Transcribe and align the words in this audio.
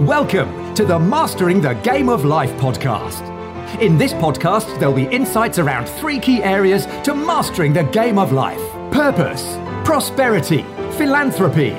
Welcome 0.00 0.74
to 0.74 0.84
the 0.84 0.98
Mastering 0.98 1.60
the 1.60 1.74
Game 1.74 2.08
of 2.08 2.24
Life 2.24 2.50
podcast. 2.54 3.30
In 3.80 3.96
this 3.96 4.12
podcast, 4.12 4.80
there'll 4.80 4.92
be 4.92 5.04
insights 5.04 5.60
around 5.60 5.88
three 5.88 6.18
key 6.18 6.42
areas 6.42 6.86
to 7.04 7.14
mastering 7.14 7.72
the 7.72 7.84
game 7.84 8.18
of 8.18 8.32
life 8.32 8.60
purpose, 8.90 9.56
prosperity, 9.84 10.62
philanthropy. 10.98 11.76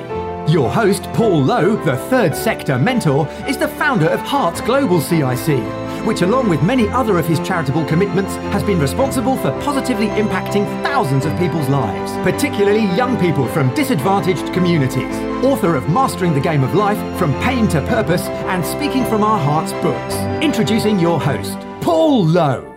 Your 0.50 0.72
host, 0.72 1.04
Paul 1.12 1.44
Lowe, 1.44 1.76
the 1.84 1.98
third 2.10 2.34
sector 2.34 2.80
mentor, 2.80 3.28
is 3.50 3.58
the 3.58 3.68
founder 3.68 4.08
of 4.08 4.22
Hearts 4.22 4.62
Global 4.62 5.02
CIC, 5.02 5.60
which, 6.06 6.22
along 6.22 6.48
with 6.48 6.64
many 6.64 6.88
other 6.88 7.18
of 7.18 7.28
his 7.28 7.42
charitable 7.42 7.84
commitments, 7.84 8.36
has 8.54 8.64
been 8.64 8.80
responsible 8.80 9.36
for 9.36 9.52
positively 9.62 10.08
impacting 10.08 10.66
thousands 10.84 11.26
of 11.26 11.38
people's 11.38 11.68
lives, 11.68 12.14
particularly 12.24 12.86
young 12.96 13.20
people 13.20 13.46
from 13.50 13.74
disadvantaged 13.76 14.54
communities. 14.54 15.35
Author 15.46 15.76
of 15.76 15.88
Mastering 15.90 16.34
the 16.34 16.40
Game 16.40 16.64
of 16.64 16.74
Life 16.74 16.98
From 17.20 17.32
Pain 17.44 17.68
to 17.68 17.80
Purpose 17.82 18.24
and 18.24 18.66
Speaking 18.66 19.06
from 19.06 19.24
Our 19.24 19.38
Hearts 19.38 19.74
books. 19.74 20.16
Introducing 20.44 21.00
your 21.00 21.22
host, 21.22 21.60
Paul 21.82 22.26
Lowe. 22.26 22.76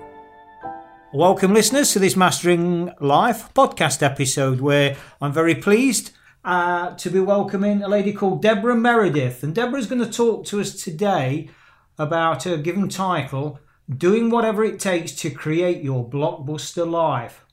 Welcome, 1.14 1.54
listeners, 1.54 1.94
to 1.94 1.98
this 1.98 2.14
Mastering 2.14 2.92
Life 3.00 3.54
podcast 3.54 4.02
episode 4.02 4.60
where 4.60 4.98
I'm 5.18 5.32
very 5.32 5.54
pleased 5.54 6.10
uh, 6.44 6.94
to 6.96 7.08
be 7.08 7.20
welcoming 7.20 7.82
a 7.82 7.88
lady 7.88 8.12
called 8.12 8.42
Deborah 8.42 8.76
Meredith. 8.76 9.42
And 9.42 9.54
Deborah's 9.54 9.86
going 9.86 10.04
to 10.04 10.12
talk 10.12 10.44
to 10.48 10.60
us 10.60 10.74
today 10.74 11.48
about 11.96 12.44
her 12.44 12.58
given 12.58 12.90
title 12.90 13.60
Doing 13.88 14.28
Whatever 14.28 14.62
It 14.62 14.78
Takes 14.78 15.12
to 15.12 15.30
Create 15.30 15.82
Your 15.82 16.06
Blockbuster 16.06 16.86
Life. 16.86 17.46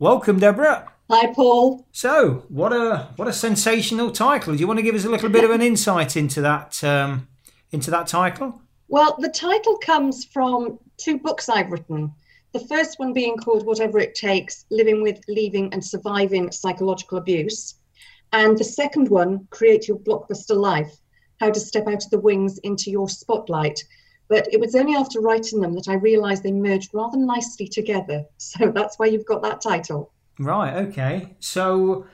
Welcome, 0.00 0.40
Deborah. 0.40 0.90
Hi, 1.08 1.32
Paul. 1.32 1.86
So, 1.92 2.44
what 2.48 2.72
a 2.72 3.10
what 3.14 3.28
a 3.28 3.32
sensational 3.32 4.10
title! 4.10 4.54
Do 4.54 4.58
you 4.58 4.66
want 4.66 4.80
to 4.80 4.82
give 4.82 4.96
us 4.96 5.04
a 5.04 5.08
little 5.08 5.28
bit 5.28 5.44
of 5.44 5.52
an 5.52 5.62
insight 5.62 6.16
into 6.16 6.40
that 6.40 6.82
um, 6.82 7.28
into 7.70 7.92
that 7.92 8.08
title? 8.08 8.60
Well, 8.88 9.16
the 9.20 9.28
title 9.28 9.78
comes 9.78 10.24
from 10.24 10.80
two 10.96 11.18
books 11.18 11.48
I've 11.48 11.70
written. 11.70 12.12
The 12.52 12.66
first 12.66 12.98
one 12.98 13.12
being 13.12 13.36
called 13.36 13.66
Whatever 13.66 14.00
It 14.00 14.16
Takes 14.16 14.64
Living 14.70 15.00
with, 15.00 15.20
Leaving, 15.28 15.72
and 15.72 15.84
Surviving 15.84 16.50
Psychological 16.50 17.18
Abuse. 17.18 17.76
And 18.32 18.58
the 18.58 18.64
second 18.64 19.08
one, 19.08 19.46
Create 19.50 19.86
Your 19.86 19.98
Blockbuster 19.98 20.56
Life 20.56 20.92
How 21.38 21.50
to 21.50 21.60
Step 21.60 21.86
Out 21.86 22.04
of 22.04 22.10
the 22.10 22.18
Wings 22.18 22.58
into 22.58 22.90
Your 22.90 23.08
Spotlight. 23.08 23.80
But 24.26 24.48
it 24.52 24.58
was 24.58 24.74
only 24.74 24.96
after 24.96 25.20
writing 25.20 25.60
them 25.60 25.74
that 25.74 25.88
I 25.88 25.94
realized 25.94 26.42
they 26.42 26.50
merged 26.50 26.90
rather 26.92 27.16
nicely 27.16 27.68
together. 27.68 28.24
So 28.38 28.72
that's 28.72 28.98
why 28.98 29.06
you've 29.06 29.24
got 29.24 29.42
that 29.42 29.60
title. 29.60 30.10
Right, 30.38 30.74
okay. 30.88 31.36
So, 31.40 32.06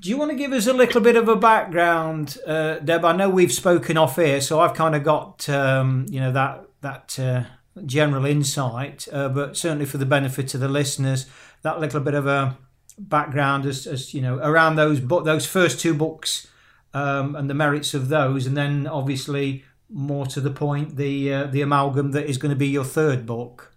do 0.00 0.10
you 0.10 0.16
want 0.16 0.32
to 0.32 0.36
give 0.36 0.52
us 0.52 0.66
a 0.66 0.72
little 0.72 1.00
bit 1.00 1.16
of 1.16 1.28
a 1.28 1.36
background, 1.36 2.38
uh, 2.46 2.80
Deb? 2.80 3.04
I 3.04 3.14
know 3.14 3.30
we've 3.30 3.52
spoken 3.52 3.96
off 3.96 4.16
here, 4.16 4.40
so 4.40 4.60
I've 4.60 4.74
kind 4.74 4.94
of 4.94 5.04
got 5.04 5.48
um, 5.48 6.06
you 6.08 6.20
know 6.20 6.32
that 6.32 6.64
that 6.80 7.18
uh, 7.18 7.44
general 7.86 8.26
insight, 8.26 9.06
uh, 9.12 9.28
but 9.28 9.56
certainly 9.56 9.86
for 9.86 9.98
the 9.98 10.06
benefit 10.06 10.54
of 10.54 10.60
the 10.60 10.68
listeners, 10.68 11.26
that 11.62 11.80
little 11.80 12.00
bit 12.00 12.14
of 12.14 12.26
a 12.26 12.58
background 12.98 13.66
as, 13.66 13.86
as 13.86 14.12
you 14.12 14.20
know 14.20 14.38
around 14.38 14.76
those 14.76 15.00
book 15.00 15.24
those 15.24 15.46
first 15.46 15.80
two 15.80 15.94
books 15.94 16.46
um, 16.92 17.34
and 17.34 17.48
the 17.48 17.54
merits 17.54 17.94
of 17.94 18.08
those, 18.08 18.46
and 18.46 18.56
then 18.56 18.86
obviously 18.88 19.64
more 19.88 20.26
to 20.26 20.40
the 20.40 20.50
point 20.50 20.96
the 20.96 21.32
uh, 21.32 21.44
the 21.44 21.60
amalgam 21.60 22.10
that 22.10 22.26
is 22.26 22.38
going 22.38 22.50
to 22.50 22.56
be 22.56 22.68
your 22.68 22.84
third 22.84 23.24
book. 23.24 23.72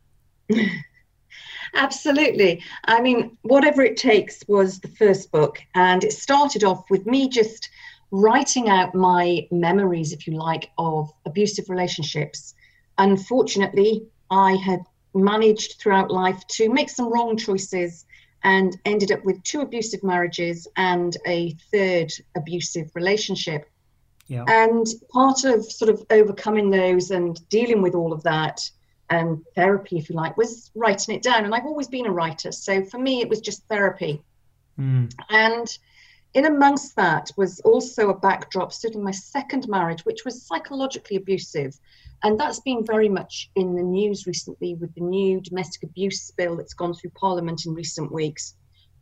Absolutely. 1.78 2.64
I 2.86 3.00
mean, 3.02 3.38
whatever 3.44 3.84
it 3.84 3.98
takes 3.98 4.44
was 4.48 4.80
the 4.80 4.88
first 4.88 5.32
book, 5.32 5.60
and 5.76 6.04
it 6.04 6.12
started 6.12 6.64
off 6.64 6.90
with 6.90 7.06
me 7.06 7.30
just 7.30 7.70
writing 8.10 8.68
out 8.68 8.96
my 8.96 9.48
memories, 9.52 10.12
if 10.12 10.28
you 10.28 10.34
like, 10.34 10.72
of 10.78 11.12
abusive 11.26 11.70
relationships. 11.70 12.56
Unfortunately, 12.98 14.08
I 14.32 14.56
had 14.56 14.80
managed 15.14 15.80
throughout 15.80 16.10
life 16.10 16.46
to 16.48 16.70
make 16.70 16.90
some 16.90 17.12
wrong 17.14 17.38
choices 17.38 18.06
and 18.44 18.76
ended 18.86 19.12
up 19.12 19.24
with 19.24 19.44
two 19.44 19.62
abusive 19.62 20.04
marriages 20.04 20.68
and 20.78 21.16
a 21.28 21.56
third 21.72 22.12
abusive 22.36 22.90
relationship. 22.96 23.70
Yeah. 24.28 24.46
And 24.48 24.86
part 25.10 25.44
of 25.44 25.64
sort 25.66 25.90
of 25.90 26.06
overcoming 26.10 26.70
those 26.70 27.12
and 27.12 27.40
dealing 27.50 27.82
with 27.82 27.94
all 27.94 28.14
of 28.14 28.24
that 28.24 28.70
and 29.10 29.42
therapy, 29.56 29.98
if 29.98 30.10
you 30.10 30.16
like, 30.16 30.38
was 30.38 30.72
writing 30.76 31.16
it 31.16 31.24
down. 31.24 31.46
And 31.46 31.56
I've 31.56 31.66
always 31.66 31.88
been 31.88 32.06
a 32.06 32.12
writer. 32.12 32.52
So 32.52 32.84
for 32.84 32.98
me, 32.98 33.22
it 33.22 33.30
was 33.30 33.40
just 33.40 33.64
therapy. 33.68 34.22
Mm. 34.78 35.14
And 35.30 35.78
in 36.34 36.46
amongst 36.46 36.96
that 36.98 37.32
was 37.38 37.60
also 37.62 38.10
a 38.10 38.18
backdrop, 38.18 38.74
certainly 38.74 39.04
my 39.04 39.12
second 39.12 39.68
marriage, 39.68 40.06
which 40.06 40.26
was 40.26 40.44
psychologically 40.44 41.18
abusive. 41.18 41.80
And 42.24 42.40
that's 42.40 42.60
been 42.60 42.86
very 42.86 43.10
much 43.10 43.50
in 43.56 43.76
the 43.76 43.84
news 43.84 44.28
recently 44.28 44.76
with 44.76 44.94
the 44.96 45.02
new 45.02 45.40
domestic 45.40 45.84
abuse 45.84 46.32
bill 46.32 46.58
that's 46.58 46.74
gone 46.74 46.94
through 46.94 47.12
Parliament 47.12 47.66
in 47.66 47.74
recent 47.74 48.12
weeks, 48.12 48.56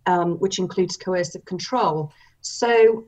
um, 0.05 0.35
which 0.39 0.59
includes 0.59 0.97
coercive 0.97 1.45
control. 1.45 2.11
So 2.41 3.05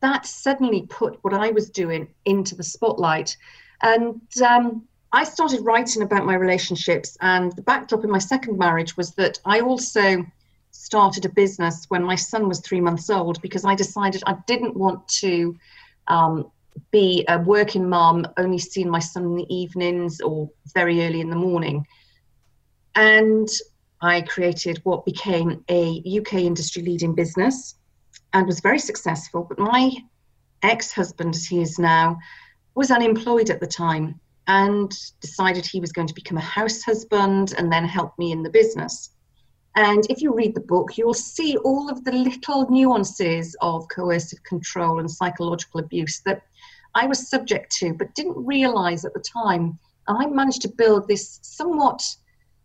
that 0.00 0.26
suddenly 0.26 0.82
put 0.88 1.18
what 1.22 1.34
I 1.34 1.50
was 1.50 1.70
doing 1.70 2.08
into 2.26 2.54
the 2.54 2.62
spotlight. 2.62 3.36
And 3.82 4.20
um, 4.46 4.86
I 5.12 5.24
started 5.24 5.60
writing 5.60 6.02
about 6.02 6.26
my 6.26 6.34
relationships, 6.34 7.16
and 7.20 7.52
the 7.52 7.62
backdrop 7.62 8.04
in 8.04 8.10
my 8.10 8.18
second 8.18 8.58
marriage 8.58 8.96
was 8.96 9.12
that 9.12 9.38
I 9.44 9.60
also 9.60 10.24
started 10.72 11.24
a 11.24 11.30
business 11.30 11.86
when 11.88 12.04
my 12.04 12.16
son 12.16 12.48
was 12.48 12.60
three 12.60 12.80
months 12.80 13.08
old 13.08 13.40
because 13.40 13.64
I 13.64 13.74
decided 13.74 14.22
I 14.26 14.36
didn't 14.46 14.76
want 14.76 15.06
to 15.20 15.56
um, 16.08 16.50
be 16.90 17.24
a 17.28 17.38
working 17.38 17.88
mom, 17.88 18.26
only 18.36 18.58
seeing 18.58 18.90
my 18.90 18.98
son 18.98 19.24
in 19.24 19.36
the 19.36 19.54
evenings 19.54 20.20
or 20.20 20.50
very 20.74 21.04
early 21.06 21.20
in 21.20 21.30
the 21.30 21.36
morning. 21.36 21.86
And 22.94 23.48
I 24.00 24.20
created 24.22 24.80
what 24.84 25.04
became 25.04 25.64
a 25.70 26.02
UK 26.18 26.34
industry 26.34 26.82
leading 26.82 27.14
business 27.14 27.76
and 28.32 28.46
was 28.46 28.60
very 28.60 28.78
successful. 28.78 29.44
But 29.48 29.58
my 29.58 29.92
ex 30.62 30.92
husband, 30.92 31.34
as 31.34 31.46
he 31.46 31.62
is 31.62 31.78
now, 31.78 32.18
was 32.74 32.90
unemployed 32.90 33.50
at 33.50 33.60
the 33.60 33.66
time 33.66 34.20
and 34.48 34.92
decided 35.20 35.66
he 35.66 35.80
was 35.80 35.92
going 35.92 36.06
to 36.06 36.14
become 36.14 36.38
a 36.38 36.40
house 36.40 36.82
husband 36.82 37.54
and 37.58 37.72
then 37.72 37.84
help 37.84 38.16
me 38.18 38.32
in 38.32 38.42
the 38.42 38.50
business. 38.50 39.10
And 39.74 40.06
if 40.08 40.22
you 40.22 40.34
read 40.34 40.54
the 40.54 40.60
book, 40.60 40.96
you'll 40.96 41.14
see 41.14 41.56
all 41.58 41.90
of 41.90 42.02
the 42.04 42.12
little 42.12 42.70
nuances 42.70 43.54
of 43.60 43.86
coercive 43.88 44.42
control 44.44 45.00
and 45.00 45.10
psychological 45.10 45.80
abuse 45.80 46.22
that 46.24 46.42
I 46.94 47.06
was 47.06 47.28
subject 47.28 47.70
to, 47.78 47.92
but 47.92 48.14
didn't 48.14 48.46
realize 48.46 49.04
at 49.04 49.12
the 49.12 49.20
time. 49.20 49.78
And 50.08 50.18
I 50.18 50.26
managed 50.26 50.62
to 50.62 50.68
build 50.68 51.06
this 51.06 51.40
somewhat 51.42 52.02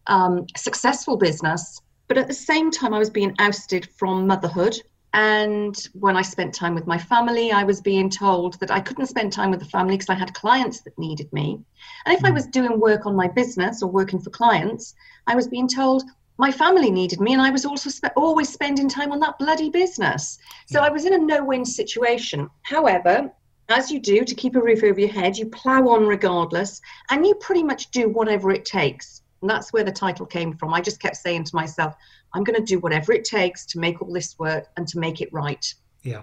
um, 0.07 0.45
successful 0.55 1.17
business, 1.17 1.81
but 2.07 2.17
at 2.17 2.27
the 2.27 2.33
same 2.33 2.71
time, 2.71 2.93
I 2.93 2.99
was 2.99 3.09
being 3.09 3.35
ousted 3.39 3.89
from 3.97 4.27
motherhood 4.27 4.81
and 5.13 5.75
when 5.93 6.15
I 6.15 6.21
spent 6.21 6.53
time 6.53 6.73
with 6.73 6.87
my 6.87 6.97
family, 6.97 7.51
I 7.51 7.63
was 7.63 7.81
being 7.81 8.09
told 8.09 8.59
that 8.59 8.71
I 8.71 8.79
couldn't 8.79 9.07
spend 9.07 9.33
time 9.33 9.51
with 9.51 9.59
the 9.59 9.65
family 9.65 9.95
because 9.95 10.09
I 10.09 10.15
had 10.15 10.33
clients 10.33 10.81
that 10.81 10.97
needed 10.97 11.31
me. 11.33 11.59
And 12.05 12.17
if 12.17 12.23
I 12.23 12.29
hmm. 12.29 12.35
was 12.35 12.47
doing 12.47 12.79
work 12.79 13.05
on 13.05 13.15
my 13.15 13.27
business 13.27 13.83
or 13.83 13.91
working 13.91 14.19
for 14.19 14.29
clients, 14.29 14.95
I 15.27 15.35
was 15.35 15.47
being 15.47 15.67
told 15.67 16.03
my 16.37 16.51
family 16.51 16.89
needed 16.89 17.19
me 17.19 17.33
and 17.33 17.41
I 17.41 17.51
was 17.51 17.65
also 17.65 17.89
spe- 17.89 18.15
always 18.15 18.49
spending 18.49 18.87
time 18.87 19.11
on 19.11 19.19
that 19.19 19.37
bloody 19.37 19.69
business. 19.69 20.39
So. 20.67 20.79
I 20.79 20.89
was 20.89 21.05
in 21.05 21.13
a 21.13 21.17
no 21.17 21.43
win 21.43 21.65
situation. 21.65 22.49
However, 22.63 23.31
as 23.69 23.91
you 23.91 23.99
do 23.99 24.23
to 24.23 24.35
keep 24.35 24.55
a 24.55 24.61
roof 24.61 24.83
over 24.83 24.99
your 24.99 25.09
head, 25.09 25.37
you 25.37 25.47
plow 25.47 25.89
on 25.89 26.07
regardless 26.07 26.81
and 27.09 27.25
you 27.27 27.35
pretty 27.35 27.63
much 27.63 27.91
do 27.91 28.07
whatever 28.09 28.51
it 28.51 28.65
takes. 28.65 29.21
And 29.41 29.49
that's 29.49 29.73
where 29.73 29.83
the 29.83 29.91
title 29.91 30.25
came 30.25 30.53
from. 30.53 30.73
I 30.73 30.81
just 30.81 31.01
kept 31.01 31.17
saying 31.17 31.45
to 31.45 31.55
myself, 31.55 31.95
I'm 32.33 32.43
going 32.43 32.59
to 32.59 32.65
do 32.65 32.79
whatever 32.79 33.13
it 33.13 33.25
takes 33.25 33.65
to 33.67 33.79
make 33.79 34.01
all 34.01 34.11
this 34.11 34.37
work 34.39 34.67
and 34.77 34.87
to 34.87 34.99
make 34.99 35.21
it 35.21 35.31
right. 35.31 35.73
Yeah. 36.03 36.21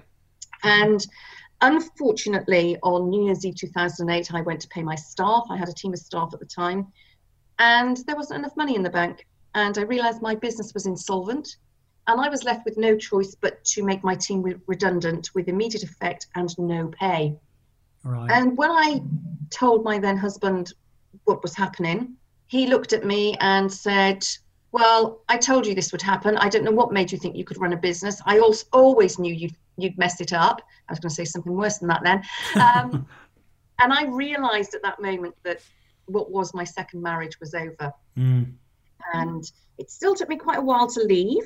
And 0.63 1.05
unfortunately, 1.61 2.77
on 2.83 3.11
New 3.11 3.27
Year's 3.27 3.45
Eve 3.45 3.57
2008, 3.57 4.33
I 4.35 4.41
went 4.41 4.61
to 4.61 4.69
pay 4.69 4.83
my 4.83 4.95
staff. 4.95 5.47
I 5.51 5.57
had 5.57 5.69
a 5.69 5.75
team 5.75 5.93
of 5.93 5.99
staff 5.99 6.31
at 6.33 6.41
the 6.41 6.47
time, 6.47 6.87
and 7.59 7.99
there 8.07 8.17
wasn't 8.17 8.41
enough 8.41 8.57
money 8.57 8.75
in 8.75 8.83
the 8.83 8.91
bank. 8.91 9.27
And 9.55 9.77
I 9.79 9.83
realized 9.83 10.23
my 10.23 10.35
business 10.35 10.75
was 10.75 10.87
insolvent. 10.87 11.57
And 12.07 12.21
I 12.21 12.31
was 12.31 12.43
left 12.43 12.65
with 12.65 12.79
no 12.79 12.97
choice 12.97 13.35
but 13.35 13.63
to 13.67 13.85
make 13.85 14.03
my 14.03 14.15
team 14.15 14.41
re- 14.41 14.55
redundant 14.67 15.29
with 15.35 15.47
immediate 15.47 15.83
effect 15.83 16.27
and 16.37 16.49
no 16.59 16.89
pay. 16.89 17.37
Right. 18.03 18.31
And 18.31 18.57
when 18.57 18.71
I 18.71 19.03
told 19.51 19.85
my 19.85 19.99
then 19.99 20.17
husband 20.17 20.73
what 21.25 21.43
was 21.43 21.55
happening, 21.55 22.17
he 22.47 22.67
looked 22.67 22.95
at 22.95 23.05
me 23.05 23.35
and 23.41 23.71
said, 23.71 24.27
well, 24.73 25.23
I 25.29 25.39
told 25.39 25.67
you 25.67 25.75
this 25.75 25.93
would 25.93 26.03
happen. 26.03 26.37
I 26.37 26.49
don't 26.49 26.65
know 26.65 26.73
what 26.73 26.93
made 26.93 27.11
you 27.11 27.19
think 27.19 27.37
you 27.37 27.45
could 27.45 27.61
run 27.61 27.73
a 27.73 27.77
business. 27.77 28.21
I 28.27 28.39
also 28.39 28.67
always 28.73 29.19
knew 29.19 29.33
you'd, 29.33 29.57
you'd 29.77 29.97
mess 29.97 30.21
it 30.21 30.33
up. 30.33 30.61
I 30.89 30.93
was 30.93 31.01
going 31.01 31.09
to 31.09 31.15
say 31.15 31.25
something 31.25 31.53
worse 31.53 31.79
than 31.79 31.89
that 31.89 32.03
then. 32.05 32.23
Um, 32.63 33.07
and 33.81 33.93
I 33.93 34.05
realized 34.05 34.75
at 34.75 34.83
that 34.83 35.01
moment 35.01 35.35
that 35.45 35.61
what 36.07 36.31
was 36.31 36.53
my 36.53 36.65
second 36.65 37.03
marriage 37.03 37.41
was 37.41 37.55
over. 37.55 37.93
Mm. 38.17 38.53
And 39.15 39.51
it 39.79 39.91
still 39.91 40.15
took 40.15 40.29
me 40.29 40.37
quite 40.37 40.59
a 40.59 40.63
while 40.63 40.87
to 40.89 41.01
leave 41.01 41.45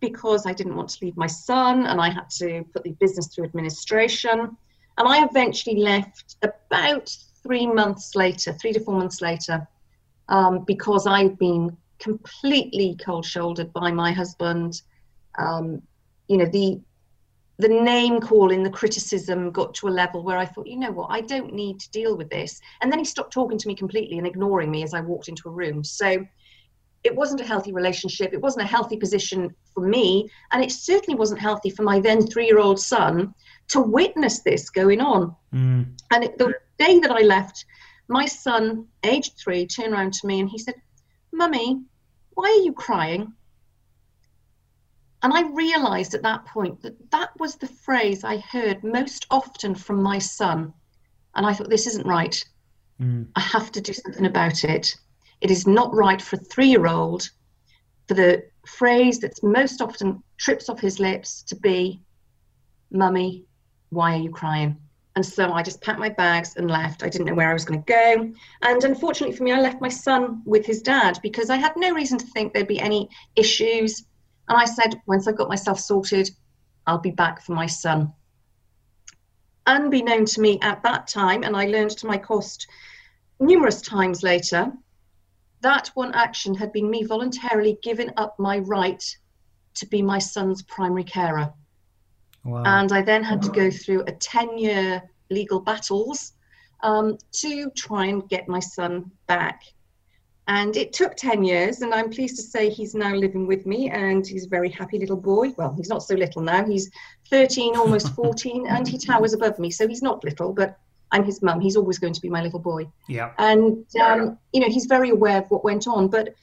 because 0.00 0.46
I 0.46 0.52
didn't 0.52 0.76
want 0.76 0.90
to 0.90 1.04
leave 1.04 1.16
my 1.16 1.26
son 1.26 1.86
and 1.86 2.00
I 2.00 2.10
had 2.10 2.28
to 2.38 2.64
put 2.72 2.84
the 2.84 2.92
business 2.92 3.28
through 3.28 3.44
administration. 3.44 4.56
And 4.98 5.08
I 5.08 5.24
eventually 5.24 5.76
left 5.76 6.36
about 6.42 7.16
three 7.42 7.66
months 7.66 8.14
later, 8.14 8.52
three 8.52 8.72
to 8.72 8.80
four 8.80 8.96
months 8.96 9.20
later, 9.20 9.66
um, 10.28 10.64
because 10.64 11.06
I'd 11.06 11.38
been 11.38 11.76
completely 12.04 12.96
cold 13.04 13.24
shouldered 13.24 13.72
by 13.72 13.90
my 13.90 14.12
husband. 14.12 14.82
Um, 15.38 15.82
you 16.28 16.36
know, 16.36 16.46
the 16.46 16.80
the 17.58 17.68
name 17.68 18.20
calling, 18.20 18.62
the 18.62 18.70
criticism 18.70 19.52
got 19.52 19.74
to 19.74 19.86
a 19.86 19.90
level 20.02 20.24
where 20.24 20.36
I 20.36 20.44
thought, 20.44 20.66
you 20.66 20.76
know 20.76 20.90
what, 20.90 21.06
I 21.10 21.20
don't 21.20 21.52
need 21.52 21.78
to 21.80 21.90
deal 21.92 22.16
with 22.16 22.28
this. 22.28 22.60
And 22.80 22.90
then 22.90 22.98
he 22.98 23.04
stopped 23.04 23.32
talking 23.32 23.58
to 23.58 23.68
me 23.68 23.76
completely 23.76 24.18
and 24.18 24.26
ignoring 24.26 24.72
me 24.72 24.82
as 24.82 24.92
I 24.92 25.00
walked 25.00 25.28
into 25.28 25.48
a 25.48 25.52
room. 25.52 25.84
So 25.84 26.26
it 27.04 27.14
wasn't 27.14 27.42
a 27.42 27.44
healthy 27.44 27.72
relationship. 27.72 28.32
It 28.32 28.40
wasn't 28.40 28.64
a 28.64 28.68
healthy 28.68 28.96
position 28.96 29.54
for 29.72 29.86
me. 29.86 30.28
And 30.50 30.64
it 30.64 30.72
certainly 30.72 31.16
wasn't 31.16 31.40
healthy 31.40 31.70
for 31.70 31.84
my 31.84 32.00
then 32.00 32.26
three 32.26 32.46
year 32.46 32.58
old 32.58 32.80
son 32.80 33.32
to 33.68 33.80
witness 33.80 34.40
this 34.40 34.68
going 34.68 35.00
on. 35.00 35.36
Mm. 35.54 35.86
And 36.12 36.24
it, 36.24 36.36
the 36.38 36.54
day 36.78 36.98
that 36.98 37.12
I 37.12 37.20
left, 37.20 37.66
my 38.08 38.26
son, 38.26 38.86
aged 39.04 39.34
three, 39.38 39.64
turned 39.64 39.92
around 39.92 40.12
to 40.14 40.26
me 40.26 40.40
and 40.40 40.50
he 40.50 40.58
said, 40.58 40.74
Mummy, 41.32 41.82
why 42.34 42.46
are 42.46 42.64
you 42.64 42.72
crying? 42.72 43.32
And 45.22 45.32
I 45.32 45.42
realized 45.52 46.14
at 46.14 46.22
that 46.22 46.44
point 46.44 46.82
that 46.82 47.10
that 47.10 47.30
was 47.38 47.56
the 47.56 47.66
phrase 47.66 48.24
I 48.24 48.38
heard 48.38 48.84
most 48.84 49.26
often 49.30 49.74
from 49.74 50.02
my 50.02 50.18
son. 50.18 50.72
And 51.34 51.46
I 51.46 51.54
thought, 51.54 51.70
this 51.70 51.86
isn't 51.86 52.06
right. 52.06 52.44
Mm. 53.00 53.28
I 53.34 53.40
have 53.40 53.72
to 53.72 53.80
do 53.80 53.92
something 53.92 54.26
about 54.26 54.64
it. 54.64 54.94
It 55.40 55.50
is 55.50 55.66
not 55.66 55.94
right 55.94 56.20
for 56.20 56.36
a 56.36 56.40
three 56.40 56.68
year 56.68 56.86
old 56.86 57.30
for 58.06 58.14
the 58.14 58.44
phrase 58.66 59.18
that's 59.18 59.42
most 59.42 59.80
often 59.80 60.22
trips 60.36 60.68
off 60.68 60.80
his 60.80 61.00
lips 61.00 61.42
to 61.44 61.56
be, 61.56 62.02
Mummy, 62.90 63.44
why 63.90 64.14
are 64.14 64.20
you 64.20 64.30
crying? 64.30 64.76
And 65.16 65.24
so 65.24 65.52
I 65.52 65.62
just 65.62 65.80
packed 65.80 66.00
my 66.00 66.08
bags 66.08 66.56
and 66.56 66.68
left. 66.68 67.04
I 67.04 67.08
didn't 67.08 67.26
know 67.26 67.34
where 67.34 67.50
I 67.50 67.52
was 67.52 67.64
going 67.64 67.82
to 67.82 67.92
go. 67.92 68.32
And 68.62 68.84
unfortunately 68.84 69.36
for 69.36 69.44
me, 69.44 69.52
I 69.52 69.60
left 69.60 69.80
my 69.80 69.88
son 69.88 70.42
with 70.44 70.66
his 70.66 70.82
dad 70.82 71.20
because 71.22 71.50
I 71.50 71.56
had 71.56 71.76
no 71.76 71.92
reason 71.92 72.18
to 72.18 72.26
think 72.26 72.52
there'd 72.52 72.66
be 72.66 72.80
any 72.80 73.08
issues. 73.36 74.04
And 74.48 74.58
I 74.58 74.64
said, 74.64 75.00
once 75.06 75.28
I've 75.28 75.36
got 75.36 75.48
myself 75.48 75.78
sorted, 75.78 76.30
I'll 76.86 76.98
be 76.98 77.12
back 77.12 77.42
for 77.42 77.52
my 77.52 77.66
son. 77.66 78.12
Unbeknown 79.66 80.26
to 80.26 80.40
me 80.40 80.58
at 80.60 80.82
that 80.82 81.06
time, 81.06 81.44
and 81.44 81.56
I 81.56 81.66
learned 81.66 81.92
to 81.98 82.06
my 82.06 82.18
cost 82.18 82.66
numerous 83.40 83.80
times 83.80 84.22
later, 84.22 84.72
that 85.60 85.88
one 85.94 86.12
action 86.12 86.54
had 86.54 86.72
been 86.72 86.90
me 86.90 87.04
voluntarily 87.04 87.78
giving 87.82 88.10
up 88.16 88.38
my 88.38 88.58
right 88.58 89.02
to 89.74 89.86
be 89.86 90.02
my 90.02 90.18
son's 90.18 90.62
primary 90.62 91.04
carer. 91.04 91.52
Wow. 92.44 92.62
And 92.66 92.92
I 92.92 93.02
then 93.02 93.22
had 93.22 93.42
to 93.42 93.50
go 93.50 93.70
through 93.70 94.02
a 94.06 94.12
10 94.12 94.58
year 94.58 95.02
legal 95.30 95.60
battles 95.60 96.32
um, 96.82 97.18
to 97.32 97.70
try 97.70 98.06
and 98.06 98.28
get 98.28 98.48
my 98.48 98.60
son 98.60 99.10
back. 99.26 99.62
And 100.46 100.76
it 100.76 100.92
took 100.92 101.16
10 101.16 101.42
years, 101.42 101.80
and 101.80 101.94
I'm 101.94 102.10
pleased 102.10 102.36
to 102.36 102.42
say 102.42 102.68
he's 102.68 102.94
now 102.94 103.14
living 103.14 103.46
with 103.46 103.64
me, 103.64 103.88
and 103.88 104.26
he's 104.26 104.44
a 104.44 104.48
very 104.48 104.68
happy 104.68 104.98
little 104.98 105.16
boy. 105.16 105.54
Well, 105.56 105.72
he's 105.74 105.88
not 105.88 106.02
so 106.02 106.14
little 106.14 106.42
now. 106.42 106.66
He's 106.66 106.90
13, 107.30 107.76
almost 107.76 108.08
14, 108.14 108.66
and 108.66 108.86
he 108.86 108.98
towers 108.98 109.32
above 109.32 109.58
me. 109.58 109.70
So 109.70 109.88
he's 109.88 110.02
not 110.02 110.22
little, 110.22 110.52
but 110.52 110.78
I'm 111.12 111.24
his 111.24 111.40
mum. 111.40 111.60
He's 111.60 111.76
always 111.76 111.98
going 111.98 112.12
to 112.12 112.20
be 112.20 112.28
my 112.28 112.42
little 112.42 112.58
boy. 112.58 112.86
Yeah. 113.08 113.32
And, 113.38 113.86
um, 113.98 114.38
you 114.52 114.60
know, 114.60 114.68
he's 114.68 114.84
very 114.84 115.10
aware 115.10 115.38
of 115.38 115.50
what 115.50 115.64
went 115.64 115.88
on. 115.88 116.08
But 116.08 116.34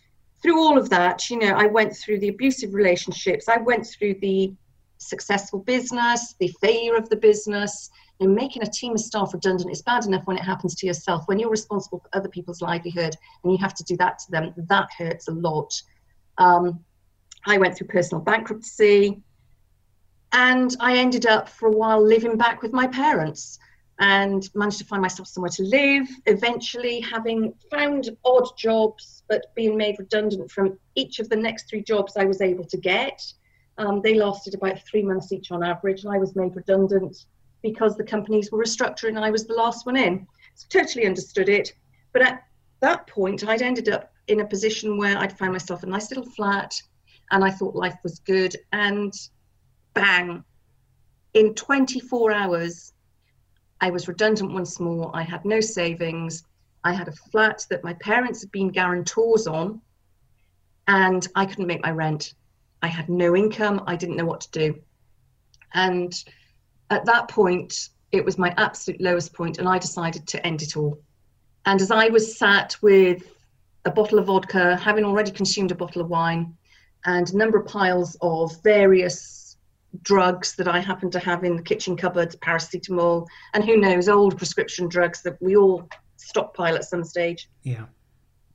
through 0.41 0.59
all 0.59 0.79
of 0.79 0.89
that, 0.89 1.29
you 1.29 1.37
know, 1.37 1.53
I 1.55 1.67
went 1.67 1.95
through 1.95 2.21
the 2.21 2.29
abusive 2.29 2.73
relationships, 2.73 3.47
I 3.47 3.57
went 3.57 3.85
through 3.85 4.15
the 4.15 4.51
successful 5.01 5.59
business, 5.59 6.35
the 6.39 6.53
failure 6.61 6.95
of 6.95 7.09
the 7.09 7.15
business. 7.15 7.89
You 8.19 8.27
know, 8.27 8.33
making 8.33 8.61
a 8.63 8.67
team 8.67 8.93
of 8.93 8.99
staff 8.99 9.33
redundant 9.33 9.71
is 9.71 9.81
bad 9.81 10.05
enough 10.05 10.25
when 10.25 10.37
it 10.37 10.43
happens 10.43 10.75
to 10.75 10.85
yourself. 10.85 11.23
When 11.25 11.39
you're 11.39 11.49
responsible 11.49 11.99
for 11.99 12.09
other 12.17 12.29
people's 12.29 12.61
livelihood 12.61 13.15
and 13.43 13.51
you 13.51 13.57
have 13.59 13.73
to 13.73 13.83
do 13.83 13.97
that 13.97 14.19
to 14.19 14.31
them, 14.31 14.53
that 14.55 14.89
hurts 14.97 15.27
a 15.27 15.31
lot. 15.31 15.73
Um, 16.37 16.79
I 17.45 17.57
went 17.57 17.75
through 17.75 17.87
personal 17.87 18.23
bankruptcy 18.23 19.21
and 20.33 20.75
I 20.79 20.97
ended 20.97 21.25
up 21.25 21.49
for 21.49 21.67
a 21.67 21.71
while 21.71 22.01
living 22.01 22.37
back 22.37 22.61
with 22.61 22.71
my 22.71 22.87
parents 22.87 23.59
and 23.99 24.49
managed 24.55 24.79
to 24.79 24.85
find 24.85 25.01
myself 25.01 25.27
somewhere 25.27 25.49
to 25.49 25.63
live. 25.63 26.07
Eventually, 26.25 27.01
having 27.01 27.53
found 27.69 28.09
odd 28.25 28.47
jobs 28.57 29.23
but 29.29 29.45
being 29.55 29.77
made 29.77 29.97
redundant 29.99 30.49
from 30.49 30.77
each 30.95 31.19
of 31.19 31.29
the 31.29 31.35
next 31.35 31.69
three 31.69 31.83
jobs 31.83 32.17
I 32.17 32.25
was 32.25 32.41
able 32.41 32.65
to 32.65 32.77
get. 32.77 33.21
Um, 33.81 33.99
they 34.01 34.13
lasted 34.13 34.53
about 34.53 34.79
three 34.85 35.01
months 35.01 35.31
each 35.31 35.51
on 35.51 35.63
average, 35.63 36.03
and 36.03 36.13
I 36.13 36.19
was 36.19 36.35
made 36.35 36.55
redundant 36.55 37.25
because 37.63 37.97
the 37.97 38.03
companies 38.03 38.51
were 38.51 38.63
restructuring 38.63 39.15
and 39.15 39.25
I 39.25 39.31
was 39.31 39.47
the 39.47 39.55
last 39.55 39.85
one 39.85 39.97
in. 39.97 40.27
So 40.53 40.67
totally 40.69 41.05
understood 41.05 41.49
it. 41.49 41.73
But 42.13 42.21
at 42.21 42.43
that 42.81 43.07
point, 43.07 43.47
I'd 43.47 43.61
ended 43.61 43.89
up 43.89 44.13
in 44.27 44.41
a 44.41 44.45
position 44.45 44.97
where 44.97 45.17
I'd 45.17 45.37
found 45.37 45.53
myself 45.53 45.81
a 45.83 45.87
nice 45.87 46.11
little 46.11 46.29
flat 46.29 46.79
and 47.31 47.43
I 47.43 47.49
thought 47.49 47.75
life 47.75 47.97
was 48.03 48.19
good. 48.19 48.55
And 48.71 49.13
bang, 49.93 50.43
in 51.33 51.55
24 51.55 52.31
hours, 52.33 52.93
I 53.79 53.89
was 53.89 54.07
redundant 54.07 54.53
once 54.53 54.79
more. 54.79 55.09
I 55.15 55.23
had 55.23 55.43
no 55.43 55.59
savings. 55.59 56.43
I 56.83 56.93
had 56.93 57.07
a 57.07 57.13
flat 57.31 57.65
that 57.69 57.83
my 57.83 57.93
parents 57.95 58.41
had 58.41 58.51
been 58.51 58.69
guarantors 58.69 59.47
on, 59.47 59.81
and 60.87 61.27
I 61.35 61.45
couldn't 61.45 61.67
make 61.67 61.83
my 61.83 61.91
rent. 61.91 62.33
I 62.81 62.87
had 62.87 63.09
no 63.09 63.35
income. 63.35 63.83
I 63.87 63.95
didn't 63.95 64.15
know 64.15 64.25
what 64.25 64.41
to 64.41 64.51
do. 64.51 64.81
And 65.73 66.13
at 66.89 67.05
that 67.05 67.27
point, 67.27 67.89
it 68.11 68.25
was 68.25 68.37
my 68.37 68.53
absolute 68.57 68.99
lowest 68.99 69.33
point, 69.33 69.57
and 69.57 69.67
I 69.67 69.77
decided 69.77 70.27
to 70.27 70.45
end 70.45 70.61
it 70.61 70.75
all. 70.75 70.99
And 71.65 71.79
as 71.79 71.91
I 71.91 72.09
was 72.09 72.37
sat 72.37 72.75
with 72.81 73.23
a 73.85 73.91
bottle 73.91 74.19
of 74.19 74.25
vodka, 74.25 74.75
having 74.77 75.05
already 75.05 75.31
consumed 75.31 75.71
a 75.71 75.75
bottle 75.75 76.01
of 76.01 76.09
wine, 76.09 76.55
and 77.05 77.31
a 77.31 77.37
number 77.37 77.57
of 77.57 77.67
piles 77.67 78.17
of 78.21 78.61
various 78.63 79.57
drugs 80.03 80.55
that 80.55 80.67
I 80.67 80.79
happened 80.79 81.11
to 81.13 81.19
have 81.19 81.43
in 81.43 81.55
the 81.55 81.61
kitchen 81.61 81.95
cupboards, 81.97 82.35
paracetamol, 82.37 83.27
and 83.53 83.63
who 83.63 83.77
knows, 83.77 84.07
old 84.07 84.37
prescription 84.37 84.87
drugs 84.87 85.21
that 85.23 85.41
we 85.41 85.55
all 85.55 85.87
stockpile 86.17 86.75
at 86.75 86.85
some 86.85 87.03
stage. 87.03 87.49
Yeah. 87.63 87.85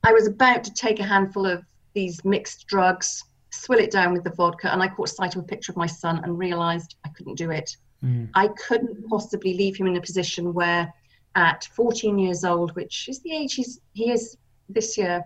I 0.03 0.13
was 0.13 0.27
about 0.27 0.63
to 0.63 0.73
take 0.73 0.99
a 0.99 1.03
handful 1.03 1.45
of 1.45 1.63
these 1.93 2.23
mixed 2.23 2.67
drugs 2.67 3.23
swill 3.57 3.79
it 3.79 3.91
down 3.91 4.13
with 4.13 4.23
the 4.23 4.31
vodka, 4.31 4.71
and 4.71 4.81
I 4.81 4.87
caught 4.87 5.09
sight 5.09 5.35
of 5.35 5.43
a 5.43 5.47
picture 5.47 5.71
of 5.71 5.77
my 5.77 5.87
son 5.87 6.21
and 6.23 6.37
realized 6.37 6.95
I 7.05 7.09
couldn't 7.09 7.35
do 7.35 7.51
it. 7.51 7.75
Mm. 8.03 8.29
I 8.33 8.49
couldn't 8.49 9.07
possibly 9.07 9.53
leave 9.55 9.77
him 9.77 9.87
in 9.87 9.97
a 9.97 10.01
position 10.01 10.53
where, 10.53 10.93
at 11.35 11.67
14 11.75 12.17
years 12.17 12.43
old, 12.43 12.75
which 12.75 13.07
is 13.09 13.21
the 13.21 13.33
age 13.33 13.55
he's, 13.55 13.79
he 13.93 14.11
is 14.11 14.37
this 14.69 14.97
year, 14.97 15.23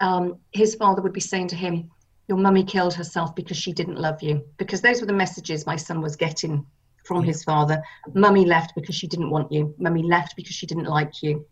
um, 0.00 0.38
his 0.52 0.74
father 0.74 1.02
would 1.02 1.12
be 1.12 1.20
saying 1.20 1.48
to 1.48 1.56
him, 1.56 1.90
Your 2.28 2.38
mummy 2.38 2.64
killed 2.64 2.94
herself 2.94 3.34
because 3.34 3.56
she 3.56 3.72
didn't 3.72 3.98
love 3.98 4.22
you. 4.22 4.44
Because 4.56 4.80
those 4.80 5.00
were 5.00 5.06
the 5.06 5.12
messages 5.12 5.66
my 5.66 5.76
son 5.76 6.00
was 6.00 6.16
getting 6.16 6.66
from 7.04 7.22
his 7.22 7.44
father. 7.44 7.82
Mummy 8.14 8.44
left 8.44 8.74
because 8.74 8.94
she 8.94 9.06
didn't 9.06 9.30
want 9.30 9.52
you. 9.52 9.74
Mummy 9.78 10.02
left 10.02 10.36
because 10.36 10.54
she 10.54 10.66
didn't 10.66 10.86
like 10.86 11.22
you. 11.22 11.46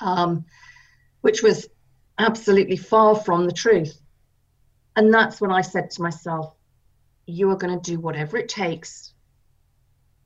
Um, 0.00 0.44
which 1.22 1.42
was 1.42 1.68
absolutely 2.18 2.76
far 2.76 3.16
from 3.16 3.46
the 3.46 3.52
truth. 3.52 4.00
And 4.98 5.14
that's 5.14 5.40
when 5.40 5.52
I 5.52 5.60
said 5.60 5.92
to 5.92 6.02
myself, 6.02 6.56
you 7.26 7.48
are 7.50 7.56
going 7.56 7.80
to 7.80 7.90
do 7.90 8.00
whatever 8.00 8.36
it 8.36 8.48
takes 8.48 9.14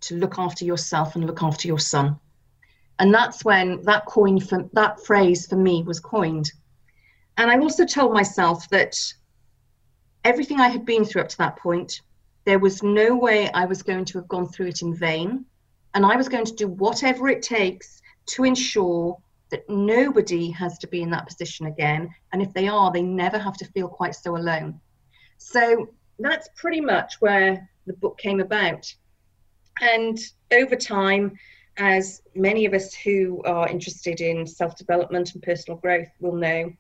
to 0.01 0.17
look 0.17 0.39
after 0.39 0.65
yourself 0.65 1.15
and 1.15 1.27
look 1.27 1.43
after 1.43 1.69
your 1.69 1.79
son. 1.79 2.19
And 2.99 3.13
that's 3.13 3.45
when 3.45 3.83
that 3.83 4.07
coin 4.07 4.41
for 4.41 4.71
that 4.73 5.05
phrase 5.05 5.47
for 5.47 5.57
me 5.57 5.83
was 5.83 6.01
coined. 6.01 6.51
And 7.37 7.51
I 7.51 7.59
also 7.59 7.85
told 7.85 8.15
myself 8.15 8.67
that 8.71 8.97
everything 10.25 10.59
I 10.59 10.71
had 10.71 10.87
been 10.87 11.05
through 11.05 11.21
up 11.21 11.29
to 11.29 11.39
that 11.39 11.59
point, 11.59 12.01
there 12.47 12.59
was 12.59 12.83
no 12.83 13.15
way 13.15 13.51
I 13.53 13.67
was 13.67 13.83
going 13.83 14.07
to 14.07 14.19
have 14.21 14.29
gone 14.29 14.49
through 14.49 14.69
it 14.69 14.81
in 14.81 14.95
vain. 14.95 15.45
And 15.93 16.07
I 16.07 16.17
was 16.17 16.31
going 16.31 16.47
to 16.47 16.55
do 16.55 16.69
whatever 16.69 17.29
it 17.29 17.43
takes 17.43 18.01
to 18.29 18.45
ensure 18.45 19.19
that 19.53 19.69
nobody 19.69 20.51
has 20.51 20.79
to 20.79 20.89
be 20.89 21.03
in 21.03 21.11
that 21.11 21.27
position 21.27 21.67
again. 21.67 22.13
And 22.33 22.43
if 22.43 22.53
they 22.53 22.67
are, 22.67 22.91
they 22.91 23.03
never 23.03 23.39
have 23.39 23.57
to 23.59 23.67
feel 23.67 23.87
quite 23.87 24.17
so 24.17 24.37
alone. 24.37 24.81
So 25.37 25.91
that's 26.19 26.49
pretty 26.57 26.81
much 26.81 27.21
where 27.21 27.69
the 27.87 27.93
book 27.93 28.19
came 28.19 28.41
about. 28.41 28.93
And 29.81 30.19
over 30.53 30.75
time, 30.75 31.39
as 31.77 32.23
many 32.35 32.65
of 32.65 32.73
us 32.73 32.95
who 32.95 33.43
are 33.45 33.69
interested 33.69 34.21
in 34.21 34.47
self 34.47 34.77
development 34.77 35.35
and 35.35 35.43
personal 35.43 35.79
growth 35.79 36.09
will 36.19 36.35
know, 36.35 36.73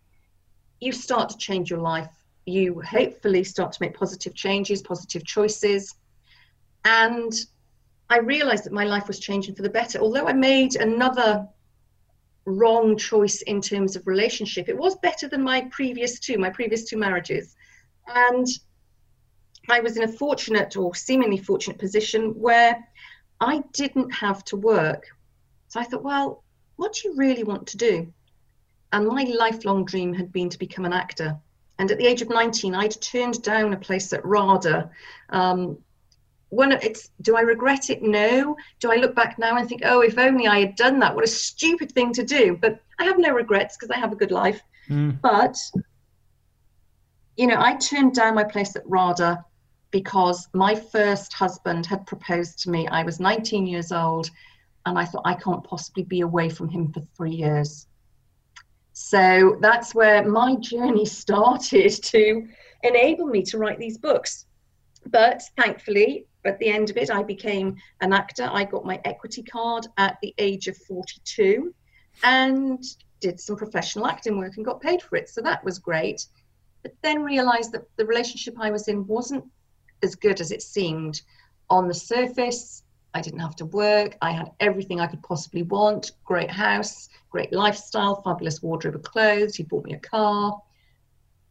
you 0.80 0.92
start 0.92 1.28
to 1.28 1.36
change 1.36 1.70
your 1.70 1.80
life. 1.80 2.10
You 2.46 2.80
hopefully 2.80 3.44
start 3.44 3.72
to 3.72 3.82
make 3.82 3.94
positive 3.94 4.34
changes, 4.34 4.82
positive 4.82 5.24
choices. 5.24 5.94
And 6.84 7.32
I 8.08 8.18
realized 8.18 8.64
that 8.64 8.72
my 8.72 8.84
life 8.84 9.08
was 9.08 9.18
changing 9.18 9.54
for 9.54 9.62
the 9.62 9.70
better. 9.70 9.98
Although 9.98 10.26
I 10.26 10.32
made 10.32 10.76
another 10.76 11.46
wrong 12.44 12.96
choice 12.96 13.42
in 13.42 13.60
terms 13.60 13.96
of 13.96 14.06
relationship. 14.06 14.68
It 14.68 14.76
was 14.76 14.96
better 14.96 15.28
than 15.28 15.42
my 15.42 15.62
previous 15.70 16.18
two, 16.18 16.38
my 16.38 16.50
previous 16.50 16.84
two 16.84 16.96
marriages. 16.96 17.54
And 18.06 18.46
I 19.68 19.80
was 19.80 19.96
in 19.96 20.02
a 20.02 20.08
fortunate 20.08 20.76
or 20.76 20.94
seemingly 20.94 21.38
fortunate 21.38 21.78
position 21.78 22.30
where 22.30 22.76
I 23.40 23.62
didn't 23.72 24.10
have 24.10 24.44
to 24.46 24.56
work. 24.56 25.06
So 25.68 25.80
I 25.80 25.84
thought, 25.84 26.02
well, 26.02 26.42
what 26.76 26.94
do 26.94 27.08
you 27.08 27.16
really 27.16 27.44
want 27.44 27.66
to 27.68 27.76
do? 27.76 28.12
And 28.92 29.06
my 29.06 29.24
lifelong 29.24 29.84
dream 29.84 30.12
had 30.12 30.32
been 30.32 30.50
to 30.50 30.58
become 30.58 30.84
an 30.84 30.92
actor. 30.92 31.38
And 31.78 31.90
at 31.90 31.98
the 31.98 32.06
age 32.06 32.22
of 32.22 32.28
19, 32.28 32.74
I'd 32.74 33.00
turned 33.00 33.42
down 33.42 33.72
a 33.72 33.78
place 33.78 34.12
at 34.12 34.24
RADA. 34.24 34.90
Um, 35.30 35.78
one, 36.52 36.72
it's 36.72 37.10
do 37.22 37.34
I 37.34 37.40
regret 37.40 37.88
it? 37.88 38.02
No. 38.02 38.54
Do 38.78 38.92
I 38.92 38.96
look 38.96 39.14
back 39.14 39.38
now 39.38 39.56
and 39.56 39.66
think, 39.66 39.80
oh, 39.86 40.02
if 40.02 40.18
only 40.18 40.46
I 40.46 40.60
had 40.60 40.76
done 40.76 40.98
that? 40.98 41.14
What 41.14 41.24
a 41.24 41.28
stupid 41.28 41.90
thing 41.92 42.12
to 42.12 42.22
do. 42.22 42.58
But 42.60 42.78
I 42.98 43.04
have 43.04 43.18
no 43.18 43.30
regrets 43.30 43.74
because 43.74 43.90
I 43.90 43.98
have 43.98 44.12
a 44.12 44.16
good 44.16 44.30
life. 44.30 44.60
Mm. 44.90 45.18
But 45.22 45.56
you 47.38 47.46
know, 47.46 47.56
I 47.58 47.76
turned 47.76 48.14
down 48.14 48.34
my 48.34 48.44
place 48.44 48.76
at 48.76 48.82
RADA 48.84 49.42
because 49.92 50.46
my 50.52 50.74
first 50.74 51.32
husband 51.32 51.86
had 51.86 52.06
proposed 52.06 52.58
to 52.60 52.70
me. 52.70 52.86
I 52.86 53.02
was 53.02 53.18
19 53.18 53.66
years 53.66 53.90
old, 53.90 54.28
and 54.84 54.98
I 54.98 55.06
thought 55.06 55.22
I 55.24 55.34
can't 55.34 55.64
possibly 55.64 56.02
be 56.02 56.20
away 56.20 56.50
from 56.50 56.68
him 56.68 56.92
for 56.92 57.00
three 57.16 57.32
years. 57.32 57.86
So 58.92 59.56
that's 59.62 59.94
where 59.94 60.22
my 60.28 60.56
journey 60.56 61.06
started 61.22 61.92
to 61.92 62.46
enable 62.82 63.24
me 63.24 63.42
to 63.44 63.56
write 63.56 63.78
these 63.78 63.96
books. 63.96 64.44
But 65.06 65.42
thankfully, 65.56 66.26
at 66.44 66.58
the 66.58 66.68
end 66.68 66.90
of 66.90 66.96
it, 66.96 67.10
I 67.10 67.22
became 67.22 67.76
an 68.00 68.12
actor. 68.12 68.48
I 68.50 68.64
got 68.64 68.84
my 68.84 69.00
equity 69.04 69.42
card 69.42 69.86
at 69.96 70.18
the 70.22 70.34
age 70.38 70.68
of 70.68 70.76
42 70.76 71.74
and 72.24 72.82
did 73.20 73.40
some 73.40 73.56
professional 73.56 74.06
acting 74.06 74.38
work 74.38 74.56
and 74.56 74.64
got 74.64 74.80
paid 74.80 75.00
for 75.02 75.16
it. 75.16 75.28
So 75.28 75.40
that 75.42 75.64
was 75.64 75.78
great. 75.78 76.26
But 76.82 76.94
then 77.02 77.22
realized 77.22 77.72
that 77.72 77.84
the 77.96 78.04
relationship 78.04 78.56
I 78.58 78.70
was 78.70 78.88
in 78.88 79.06
wasn't 79.06 79.44
as 80.02 80.16
good 80.16 80.40
as 80.40 80.50
it 80.50 80.62
seemed. 80.62 81.22
On 81.70 81.86
the 81.86 81.94
surface, 81.94 82.82
I 83.14 83.20
didn't 83.20 83.40
have 83.40 83.56
to 83.56 83.66
work. 83.66 84.16
I 84.20 84.32
had 84.32 84.50
everything 84.58 85.00
I 85.00 85.06
could 85.06 85.22
possibly 85.22 85.62
want 85.62 86.12
great 86.24 86.50
house, 86.50 87.08
great 87.30 87.52
lifestyle, 87.52 88.20
fabulous 88.22 88.62
wardrobe 88.62 88.96
of 88.96 89.02
clothes. 89.02 89.54
He 89.54 89.62
bought 89.62 89.84
me 89.84 89.94
a 89.94 89.98
car. 89.98 90.60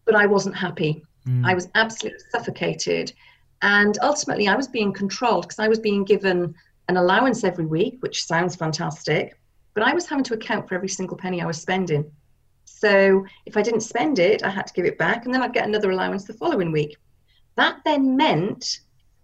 But 0.06 0.16
I 0.16 0.26
wasn't 0.26 0.56
happy. 0.56 1.06
Mm. 1.28 1.46
I 1.46 1.54
was 1.54 1.70
absolutely 1.76 2.20
suffocated. 2.32 3.14
And 3.62 3.98
ultimately, 4.02 4.48
I 4.48 4.56
was 4.56 4.68
being 4.68 4.92
controlled 4.92 5.44
because 5.44 5.60
I 5.60 5.68
was 5.68 5.80
being 5.80 6.04
given 6.04 6.54
an 6.88 6.98
allowance 6.98 7.44
every 7.44 7.66
week, 7.66 7.98
which 8.02 8.26
sounds 8.26 8.56
fantastic, 8.56 9.40
but 9.74 9.84
I 9.84 9.94
was 9.94 10.08
having 10.08 10.24
to 10.26 10.34
account 10.34 10.68
for 10.68 10.76
every 10.76 10.90
single 10.90 11.18
penny 11.18 11.42
I 11.42 11.46
was 11.46 11.62
spending. 11.62 12.12
So 12.66 13.26
if 13.46 13.56
I 13.56 13.62
didn't 13.62 13.82
spend 13.82 14.20
it, 14.20 14.44
I 14.44 14.50
had 14.50 14.68
to 14.68 14.74
give 14.74 14.86
it 14.86 14.98
back, 14.98 15.26
and 15.26 15.34
then 15.34 15.42
I'd 15.42 15.54
get 15.54 15.68
another 15.68 15.92
allowance 15.92 16.26
the 16.26 16.34
following 16.34 16.72
week. 16.72 16.98
That 17.56 17.78
then 17.86 18.18
meant 18.18 18.80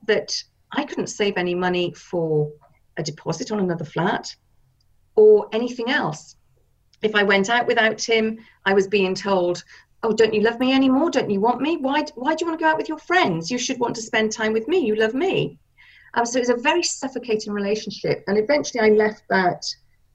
that 0.06 0.42
I 0.72 0.84
couldn't 0.84 1.08
save 1.08 1.38
any 1.38 1.56
money 1.56 1.94
for 1.94 2.52
a 2.98 3.04
deposit 3.04 3.52
on 3.52 3.60
another 3.60 3.86
flat 3.86 4.36
or 5.16 5.48
anything 5.52 5.90
else. 5.90 6.36
If 7.02 7.16
I 7.16 7.24
went 7.24 7.50
out 7.50 7.68
without 7.68 8.02
him, 8.02 8.40
I 8.66 8.74
was 8.74 8.88
being 8.88 9.16
told, 9.16 9.64
oh 10.04 10.14
don't 10.14 10.34
you 10.34 10.42
love 10.42 10.60
me 10.60 10.74
anymore? 10.74 11.10
Don't 11.10 11.30
you 11.30 11.40
want 11.40 11.62
me? 11.62 11.78
Why 11.78 12.06
why 12.16 12.36
do 12.36 12.44
you 12.46 12.50
want 12.50 12.60
to 12.60 12.64
go 12.64 12.70
out 12.70 12.78
with 12.78 12.90
your 12.90 13.00
friends? 13.00 13.50
You 13.50 13.58
should 13.58 13.80
want 13.80 13.96
to 13.96 14.02
spend 14.02 14.32
time 14.32 14.54
with 14.54 14.68
me. 14.68 14.80
You 14.80 14.96
love 14.96 15.14
me. 15.14 15.60
Um, 16.14 16.26
so 16.26 16.38
it 16.38 16.48
was 16.48 16.50
a 16.50 16.56
very 16.56 16.84
suffocating 16.84 17.54
relationship. 17.54 18.24
And 18.28 18.38
eventually 18.38 18.82
i 18.82 18.90
left 18.90 19.24
that 19.30 19.66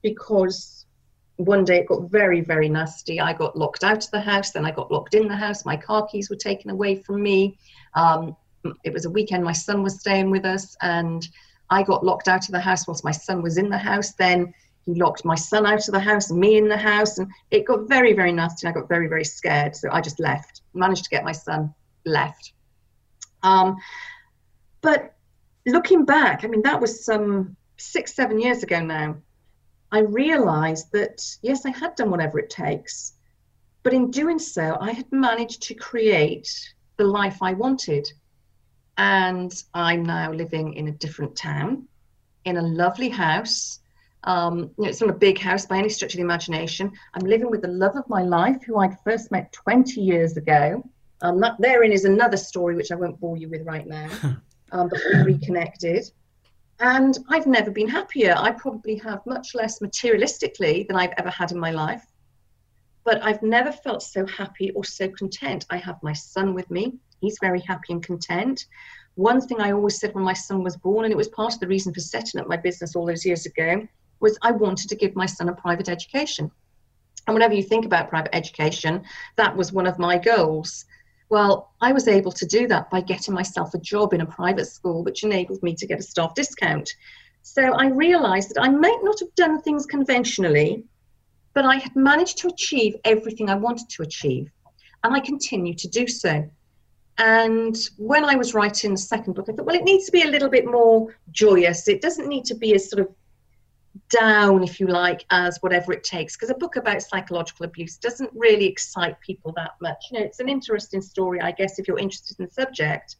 because 0.01 0.85
one 1.37 1.65
day 1.65 1.79
it 1.79 1.87
got 1.87 2.09
very 2.09 2.41
very 2.41 2.69
nasty. 2.69 3.19
I 3.19 3.33
got 3.33 3.57
locked 3.57 3.83
out 3.83 4.03
of 4.03 4.11
the 4.11 4.21
house. 4.21 4.51
Then 4.51 4.65
i 4.65 4.71
got 4.71 4.91
locked 4.91 5.13
in 5.13 5.27
the 5.27 5.35
house. 5.35 5.65
My 5.65 5.77
car 5.77 6.07
keys 6.07 6.29
were 6.29 6.35
taken 6.35 6.69
away 6.71 6.95
from 6.95 7.21
me. 7.21 7.57
Um, 7.95 8.35
it 8.83 8.93
was 8.93 9.05
a 9.05 9.09
weekend. 9.09 9.43
My 9.43 9.51
son 9.53 9.83
was 9.83 9.99
staying 9.99 10.29
with 10.29 10.45
us. 10.45 10.75
And 10.81 11.27
i 11.69 11.81
got 11.83 12.05
locked 12.05 12.27
out 12.27 12.45
of 12.45 12.51
the 12.51 12.59
house 12.59 12.87
whilst 12.87 13.03
my 13.03 13.11
son 13.11 13.41
was 13.41 13.57
in 13.57 13.69
the 13.69 13.77
house. 13.77 14.13
Then 14.13 14.53
he 14.85 14.93
locked 14.95 15.23
my 15.25 15.35
son 15.35 15.65
out 15.65 15.87
of 15.87 15.93
the 15.93 15.99
house 15.99 16.29
and 16.29 16.39
me 16.39 16.57
in 16.57 16.67
the 16.67 16.77
house 16.77 17.17
and 17.17 17.29
it 17.51 17.65
got 17.65 17.87
very 17.87 18.13
very 18.13 18.31
nasty 18.31 18.67
i 18.67 18.71
got 18.71 18.89
very 18.89 19.07
very 19.07 19.23
scared 19.23 19.75
so 19.75 19.89
i 19.91 20.01
just 20.01 20.19
left. 20.19 20.61
Managed 20.73 21.03
to 21.05 21.09
get 21.09 21.23
my 21.23 21.31
son 21.31 21.73
left. 22.05 22.53
Um, 23.43 23.77
but 24.81 25.15
looking 25.65 26.05
back 26.05 26.43
i 26.43 26.47
mean 26.47 26.61
that 26.63 26.79
was 26.79 27.05
some 27.05 27.55
six 27.77 28.13
seven 28.13 28.39
years 28.39 28.63
ago 28.63 28.79
now 28.81 29.15
i 29.91 29.99
realized 29.99 30.91
that 30.91 31.21
yes 31.41 31.65
i 31.65 31.69
had 31.69 31.95
done 31.95 32.11
whatever 32.11 32.37
it 32.37 32.49
takes 32.49 33.13
but 33.83 33.93
in 33.93 34.11
doing 34.11 34.39
so 34.39 34.77
i 34.81 34.91
had 34.91 35.09
managed 35.11 35.61
to 35.63 35.73
create 35.73 36.49
the 36.97 37.03
life 37.03 37.41
i 37.41 37.53
wanted. 37.53 38.11
And 38.97 39.51
i'm 39.73 40.03
now 40.03 40.31
living 40.31 40.73
in 40.73 40.89
a 40.89 40.91
different 40.91 41.35
town 41.35 41.87
in 42.45 42.57
a 42.57 42.61
lovely 42.61 43.09
house 43.09 43.79
um, 44.25 44.59
you 44.77 44.83
know, 44.83 44.89
it's 44.89 45.01
not 45.01 45.09
a 45.09 45.13
big 45.13 45.37
house 45.37 45.65
by 45.65 45.77
any 45.77 45.89
stretch 45.89 46.13
of 46.13 46.17
the 46.17 46.23
imagination. 46.23 46.91
I'm 47.13 47.25
living 47.25 47.49
with 47.49 47.61
the 47.61 47.67
love 47.67 47.95
of 47.95 48.07
my 48.07 48.23
life, 48.23 48.63
who 48.63 48.77
I'd 48.77 48.99
first 49.03 49.31
met 49.31 49.51
20 49.51 49.99
years 49.99 50.37
ago. 50.37 50.83
Um, 51.21 51.39
that 51.41 51.55
therein 51.59 51.91
is 51.91 52.05
another 52.05 52.37
story 52.37 52.75
which 52.75 52.91
I 52.91 52.95
won't 52.95 53.19
bore 53.19 53.37
you 53.37 53.49
with 53.49 53.65
right 53.65 53.87
now. 53.87 54.09
um, 54.71 54.89
but 54.89 54.99
we 55.13 55.33
reconnected, 55.33 56.09
and 56.79 57.17
I've 57.29 57.47
never 57.47 57.71
been 57.71 57.87
happier. 57.87 58.35
I 58.37 58.51
probably 58.51 58.95
have 58.97 59.25
much 59.25 59.55
less 59.55 59.79
materialistically 59.79 60.87
than 60.87 60.97
I've 60.97 61.13
ever 61.17 61.29
had 61.29 61.51
in 61.51 61.59
my 61.59 61.71
life, 61.71 62.05
but 63.03 63.23
I've 63.23 63.41
never 63.41 63.71
felt 63.71 64.03
so 64.03 64.25
happy 64.25 64.71
or 64.71 64.83
so 64.83 65.07
content. 65.09 65.65
I 65.69 65.77
have 65.77 66.01
my 66.01 66.13
son 66.13 66.53
with 66.53 66.69
me. 66.71 66.95
He's 67.19 67.37
very 67.39 67.61
happy 67.61 67.93
and 67.93 68.03
content. 68.03 68.65
One 69.15 69.39
thing 69.39 69.61
I 69.61 69.71
always 69.71 69.99
said 69.99 70.13
when 70.15 70.23
my 70.23 70.33
son 70.33 70.63
was 70.63 70.75
born, 70.75 71.05
and 71.05 71.11
it 71.11 71.17
was 71.17 71.29
part 71.29 71.53
of 71.53 71.59
the 71.59 71.67
reason 71.67 71.93
for 71.93 71.99
setting 71.99 72.41
up 72.41 72.47
my 72.47 72.57
business 72.57 72.95
all 72.95 73.05
those 73.05 73.25
years 73.25 73.45
ago, 73.45 73.87
was 74.23 74.39
I 74.41 74.51
wanted 74.51 74.89
to 74.89 74.95
give 74.95 75.15
my 75.15 75.27
son 75.27 75.49
a 75.49 75.53
private 75.53 75.89
education. 75.89 76.49
And 77.27 77.35
whenever 77.35 77.53
you 77.53 77.61
think 77.61 77.85
about 77.85 78.09
private 78.09 78.33
education, 78.33 79.03
that 79.35 79.55
was 79.55 79.71
one 79.71 79.85
of 79.85 79.99
my 79.99 80.17
goals. 80.17 80.85
Well, 81.29 81.73
I 81.81 81.91
was 81.91 82.07
able 82.07 82.31
to 82.31 82.45
do 82.45 82.67
that 82.69 82.89
by 82.89 83.01
getting 83.01 83.33
myself 83.33 83.73
a 83.73 83.79
job 83.79 84.13
in 84.13 84.21
a 84.21 84.25
private 84.25 84.67
school, 84.67 85.03
which 85.03 85.23
enabled 85.23 85.61
me 85.61 85.75
to 85.75 85.85
get 85.85 85.99
a 85.99 86.03
staff 86.03 86.33
discount. 86.35 86.89
So 87.41 87.61
I 87.73 87.87
realized 87.87 88.49
that 88.49 88.61
I 88.61 88.69
might 88.69 89.01
not 89.03 89.19
have 89.19 89.35
done 89.35 89.61
things 89.61 89.85
conventionally, 89.85 90.85
but 91.53 91.65
I 91.65 91.75
had 91.75 91.95
managed 91.95 92.37
to 92.39 92.47
achieve 92.47 92.95
everything 93.03 93.49
I 93.49 93.55
wanted 93.55 93.89
to 93.89 94.03
achieve. 94.03 94.49
And 95.03 95.13
I 95.13 95.19
continue 95.19 95.73
to 95.75 95.87
do 95.89 96.07
so. 96.07 96.49
And 97.17 97.75
when 97.97 98.23
I 98.23 98.35
was 98.35 98.53
writing 98.53 98.91
the 98.91 98.97
second 98.97 99.33
book, 99.33 99.47
I 99.49 99.53
thought, 99.53 99.65
well, 99.65 99.75
it 99.75 99.83
needs 99.83 100.05
to 100.05 100.13
be 100.13 100.23
a 100.23 100.31
little 100.31 100.49
bit 100.49 100.65
more 100.65 101.13
joyous. 101.31 101.89
It 101.89 102.01
doesn't 102.01 102.29
need 102.29 102.45
to 102.45 102.55
be 102.55 102.73
a 102.73 102.79
sort 102.79 103.01
of 103.01 103.13
down, 104.09 104.63
if 104.63 104.79
you 104.79 104.87
like, 104.87 105.25
as 105.29 105.57
whatever 105.61 105.93
it 105.93 106.03
takes. 106.03 106.35
Because 106.35 106.49
a 106.49 106.55
book 106.55 106.75
about 106.75 107.01
psychological 107.01 107.65
abuse 107.65 107.97
doesn't 107.97 108.29
really 108.33 108.65
excite 108.65 109.19
people 109.21 109.53
that 109.55 109.71
much. 109.81 110.05
You 110.11 110.19
know, 110.19 110.25
it's 110.25 110.39
an 110.39 110.49
interesting 110.49 111.01
story, 111.01 111.41
I 111.41 111.51
guess, 111.51 111.79
if 111.79 111.87
you're 111.87 111.99
interested 111.99 112.39
in 112.39 112.45
the 112.45 112.51
subject. 112.51 113.17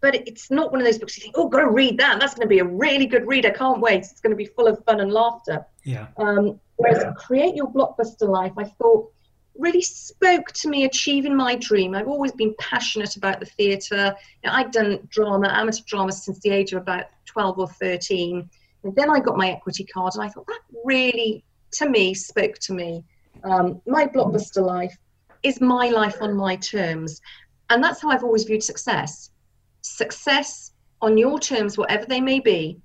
But 0.00 0.14
it's 0.28 0.50
not 0.50 0.72
one 0.72 0.80
of 0.80 0.86
those 0.86 0.98
books 0.98 1.16
you 1.16 1.22
think, 1.22 1.36
oh, 1.38 1.48
got 1.48 1.60
to 1.60 1.70
read 1.70 1.98
that. 1.98 2.20
That's 2.20 2.34
going 2.34 2.46
to 2.46 2.54
be 2.54 2.58
a 2.58 2.64
really 2.64 3.06
good 3.06 3.26
read. 3.26 3.46
I 3.46 3.50
can't 3.50 3.80
wait. 3.80 4.00
It's 4.00 4.20
going 4.20 4.30
to 4.30 4.36
be 4.36 4.44
full 4.46 4.66
of 4.66 4.82
fun 4.84 5.00
and 5.00 5.12
laughter. 5.12 5.64
Yeah. 5.84 6.08
Um, 6.18 6.60
whereas 6.76 7.02
yeah. 7.02 7.12
Create 7.12 7.54
Your 7.54 7.72
Blockbuster 7.72 8.28
Life, 8.28 8.52
I 8.56 8.64
thought 8.64 9.10
really 9.58 9.80
spoke 9.80 10.52
to 10.52 10.68
me 10.68 10.84
achieving 10.84 11.34
my 11.34 11.56
dream. 11.56 11.94
I've 11.94 12.08
always 12.08 12.32
been 12.32 12.54
passionate 12.58 13.16
about 13.16 13.40
the 13.40 13.46
theatre. 13.46 14.14
You 14.42 14.50
know, 14.50 14.56
I'd 14.56 14.70
done 14.70 14.98
drama, 15.08 15.48
amateur 15.48 15.82
drama, 15.86 16.12
since 16.12 16.38
the 16.40 16.50
age 16.50 16.72
of 16.72 16.82
about 16.82 17.06
12 17.24 17.58
or 17.58 17.68
13 17.68 18.50
and 18.86 18.94
then 18.94 19.10
I 19.10 19.18
got 19.18 19.36
my 19.36 19.50
equity 19.50 19.84
card, 19.84 20.14
and 20.14 20.22
I 20.22 20.28
thought 20.28 20.46
that 20.46 20.60
really, 20.84 21.44
to 21.72 21.88
me, 21.88 22.14
spoke 22.14 22.56
to 22.60 22.72
me. 22.72 23.04
Um, 23.42 23.82
my 23.86 24.06
blockbuster 24.06 24.64
life 24.64 24.96
is 25.42 25.60
my 25.60 25.88
life 25.88 26.18
on 26.20 26.34
my 26.34 26.56
terms. 26.56 27.20
And 27.68 27.82
that's 27.82 28.00
how 28.00 28.10
I've 28.10 28.22
always 28.22 28.44
viewed 28.44 28.62
success. 28.62 29.30
Success 29.82 30.72
on 31.02 31.18
your 31.18 31.40
terms, 31.40 31.76
whatever 31.76 32.06
they 32.06 32.20
may 32.20 32.38
be. 32.38 32.78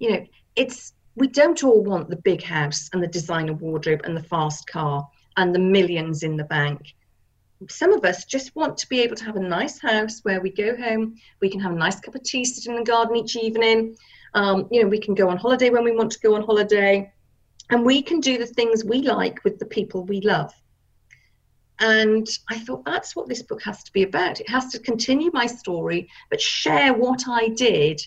You 0.00 0.10
know, 0.10 0.26
it's 0.56 0.94
we 1.14 1.28
don't 1.28 1.62
all 1.62 1.82
want 1.82 2.10
the 2.10 2.16
big 2.16 2.42
house 2.42 2.90
and 2.92 3.00
the 3.00 3.06
designer 3.06 3.52
wardrobe 3.52 4.00
and 4.02 4.16
the 4.16 4.22
fast 4.22 4.66
car 4.66 5.08
and 5.36 5.54
the 5.54 5.60
millions 5.60 6.24
in 6.24 6.36
the 6.36 6.44
bank. 6.44 6.92
Some 7.68 7.92
of 7.92 8.04
us 8.04 8.24
just 8.24 8.54
want 8.56 8.76
to 8.78 8.88
be 8.88 9.00
able 9.00 9.14
to 9.14 9.24
have 9.24 9.36
a 9.36 9.40
nice 9.40 9.80
house 9.80 10.20
where 10.24 10.40
we 10.40 10.50
go 10.50 10.76
home, 10.76 11.14
we 11.40 11.48
can 11.48 11.60
have 11.60 11.72
a 11.72 11.76
nice 11.76 12.00
cup 12.00 12.16
of 12.16 12.24
tea, 12.24 12.44
sitting 12.44 12.72
in 12.72 12.80
the 12.80 12.90
garden 12.90 13.16
each 13.16 13.36
evening, 13.36 13.96
um, 14.34 14.68
you 14.70 14.82
know, 14.82 14.88
we 14.88 14.98
can 14.98 15.14
go 15.14 15.28
on 15.28 15.36
holiday 15.36 15.70
when 15.70 15.84
we 15.84 15.92
want 15.92 16.10
to 16.12 16.20
go 16.20 16.34
on 16.34 16.42
holiday, 16.42 17.12
and 17.70 17.84
we 17.84 18.02
can 18.02 18.20
do 18.20 18.36
the 18.36 18.46
things 18.46 18.84
we 18.84 19.02
like 19.02 19.42
with 19.44 19.58
the 19.58 19.66
people 19.66 20.04
we 20.04 20.20
love. 20.20 20.52
And 21.80 22.26
I 22.50 22.58
thought 22.58 22.84
that's 22.84 23.16
what 23.16 23.28
this 23.28 23.42
book 23.42 23.62
has 23.62 23.82
to 23.84 23.92
be 23.92 24.02
about. 24.02 24.40
It 24.40 24.48
has 24.48 24.68
to 24.72 24.78
continue 24.78 25.30
my 25.32 25.46
story, 25.46 26.08
but 26.30 26.40
share 26.40 26.92
what 26.94 27.24
I 27.28 27.48
did 27.48 28.00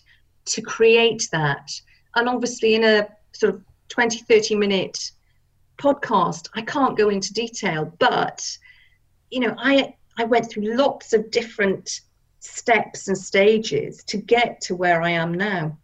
to 0.45 0.61
create 0.61 1.27
that. 1.31 1.69
And 2.15 2.29
obviously, 2.29 2.75
in 2.75 2.83
a 2.83 3.07
sort 3.33 3.55
of 3.55 3.61
20, 3.89 4.19
30 4.19 4.55
minute 4.55 5.11
podcast, 5.77 6.49
I 6.55 6.61
can't 6.61 6.97
go 6.97 7.09
into 7.09 7.33
detail, 7.33 7.93
but 7.99 8.45
you 9.31 9.41
know, 9.41 9.55
I 9.57 9.95
I 10.17 10.23
went 10.23 10.49
through 10.49 10.75
lots 10.75 11.13
of 11.13 11.29
different 11.29 12.01
steps 12.39 13.07
and 13.07 13.17
stages 13.17 14.03
to 14.05 14.17
get 14.17 14.61
to 14.61 14.75
where 14.75 15.01
I 15.01 15.11
am 15.11 15.33
now 15.33 15.77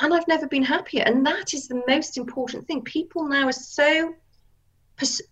and 0.00 0.12
I've 0.12 0.28
never 0.28 0.46
been 0.46 0.62
happier. 0.62 1.02
And 1.06 1.24
that 1.26 1.54
is 1.54 1.68
the 1.68 1.82
most 1.88 2.18
important 2.18 2.66
thing. 2.66 2.82
People 2.82 3.26
now 3.26 3.46
are 3.46 3.52
so 3.52 4.14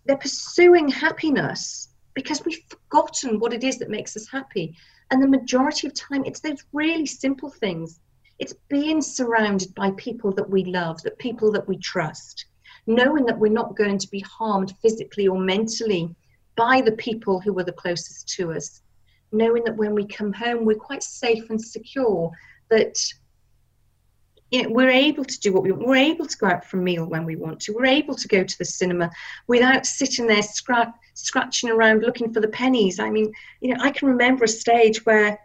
they're 0.05 0.17
pursuing 0.17 0.87
happiness 0.87 1.89
because 2.13 2.45
we've 2.45 2.63
forgotten 2.69 3.39
what 3.39 3.53
it 3.53 3.63
is 3.63 3.79
that 3.79 3.89
makes 3.89 4.15
us 4.15 4.27
happy. 4.29 4.75
And 5.11 5.21
the 5.21 5.27
majority 5.27 5.87
of 5.87 5.93
time, 5.93 6.23
it's 6.25 6.39
those 6.39 6.63
really 6.71 7.05
simple 7.05 7.49
things. 7.49 7.99
It's 8.39 8.53
being 8.69 9.01
surrounded 9.01 9.73
by 9.75 9.91
people 9.91 10.31
that 10.33 10.49
we 10.49 10.65
love, 10.65 11.01
that 11.03 11.17
people 11.19 11.51
that 11.51 11.67
we 11.67 11.77
trust, 11.77 12.45
knowing 12.87 13.25
that 13.25 13.37
we're 13.37 13.51
not 13.51 13.75
going 13.75 13.97
to 13.97 14.09
be 14.09 14.19
harmed 14.19 14.73
physically 14.81 15.27
or 15.27 15.37
mentally 15.37 16.15
by 16.55 16.81
the 16.81 16.91
people 16.93 17.39
who 17.39 17.57
are 17.59 17.63
the 17.63 17.71
closest 17.71 18.27
to 18.29 18.51
us, 18.53 18.81
knowing 19.31 19.63
that 19.63 19.77
when 19.77 19.93
we 19.93 20.05
come 20.05 20.33
home, 20.33 20.65
we're 20.65 20.75
quite 20.75 21.03
safe 21.03 21.49
and 21.49 21.61
secure, 21.61 22.31
that 22.69 22.97
you 24.51 24.63
know, 24.63 24.69
we're 24.69 24.89
able 24.89 25.25
to 25.25 25.39
do 25.39 25.51
what 25.51 25.63
we 25.63 25.71
want. 25.71 25.87
We're 25.87 25.95
able 25.95 26.25
to 26.25 26.37
go 26.37 26.47
out 26.47 26.65
for 26.65 26.77
a 26.77 26.81
meal 26.81 27.05
when 27.05 27.25
we 27.25 27.35
want 27.35 27.59
to. 27.61 27.73
We're 27.73 27.85
able 27.85 28.15
to 28.15 28.27
go 28.27 28.43
to 28.43 28.57
the 28.57 28.65
cinema 28.65 29.09
without 29.47 29.85
sitting 29.85 30.27
there 30.27 30.41
scra- 30.41 30.93
scratching 31.13 31.69
around 31.69 32.01
looking 32.01 32.31
for 32.31 32.41
the 32.41 32.47
pennies. 32.47 32.99
I 32.99 33.09
mean, 33.09 33.31
you 33.61 33.73
know, 33.73 33.81
I 33.81 33.91
can 33.91 34.07
remember 34.07 34.45
a 34.45 34.49
stage 34.49 35.05
where 35.05 35.39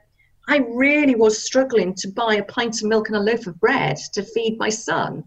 I 0.48 0.58
really 0.58 1.14
was 1.14 1.42
struggling 1.42 1.94
to 1.94 2.08
buy 2.08 2.34
a 2.34 2.44
pint 2.44 2.82
of 2.82 2.88
milk 2.88 3.08
and 3.08 3.16
a 3.16 3.20
loaf 3.20 3.46
of 3.46 3.58
bread 3.60 3.96
to 4.12 4.22
feed 4.22 4.58
my 4.58 4.68
son. 4.68 5.24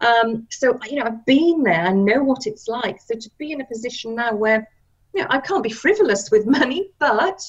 Um, 0.00 0.46
so, 0.50 0.78
you 0.88 0.96
know, 0.96 1.06
I've 1.06 1.24
been 1.24 1.62
there. 1.62 1.86
I 1.86 1.92
know 1.92 2.22
what 2.22 2.46
it's 2.46 2.68
like. 2.68 3.00
So 3.00 3.14
to 3.14 3.30
be 3.38 3.52
in 3.52 3.60
a 3.60 3.66
position 3.66 4.14
now 4.14 4.34
where, 4.34 4.68
you 5.14 5.22
know, 5.22 5.28
I 5.30 5.40
can't 5.40 5.62
be 5.62 5.70
frivolous 5.70 6.30
with 6.30 6.46
money, 6.46 6.90
but 6.98 7.40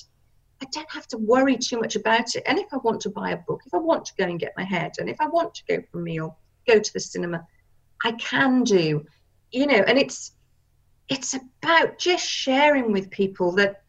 I 0.62 0.66
don't 0.72 0.92
have 0.92 1.08
to 1.08 1.18
worry 1.18 1.58
too 1.58 1.80
much 1.80 1.96
about 1.96 2.36
it. 2.36 2.44
And 2.46 2.58
if 2.58 2.74
I 2.74 2.78
want 2.78 3.02
to 3.02 3.10
buy 3.10 3.32
a 3.32 3.38
book, 3.38 3.62
if 3.66 3.74
I 3.74 3.78
want 3.78 4.06
to 4.06 4.14
go 4.18 4.26
and 4.26 4.40
get 4.40 4.54
my 4.58 4.64
hair 4.64 4.92
done, 4.96 5.08
if 5.08 5.22
I 5.22 5.28
want 5.28 5.54
to 5.56 5.64
go 5.68 5.84
for 5.92 6.00
a 6.00 6.02
meal, 6.02 6.38
go 6.68 6.80
to 6.80 6.94
the 6.94 7.00
cinema, 7.00 7.46
I 8.04 8.14
can 8.14 8.64
do. 8.64 9.06
You 9.52 9.68
know, 9.68 9.84
and 9.88 9.98
it's 9.98 10.34
it's 11.10 11.36
about 11.36 11.98
just 11.98 12.28
sharing 12.28 12.92
with 12.92 13.10
people 13.10 13.54
that 13.54 13.84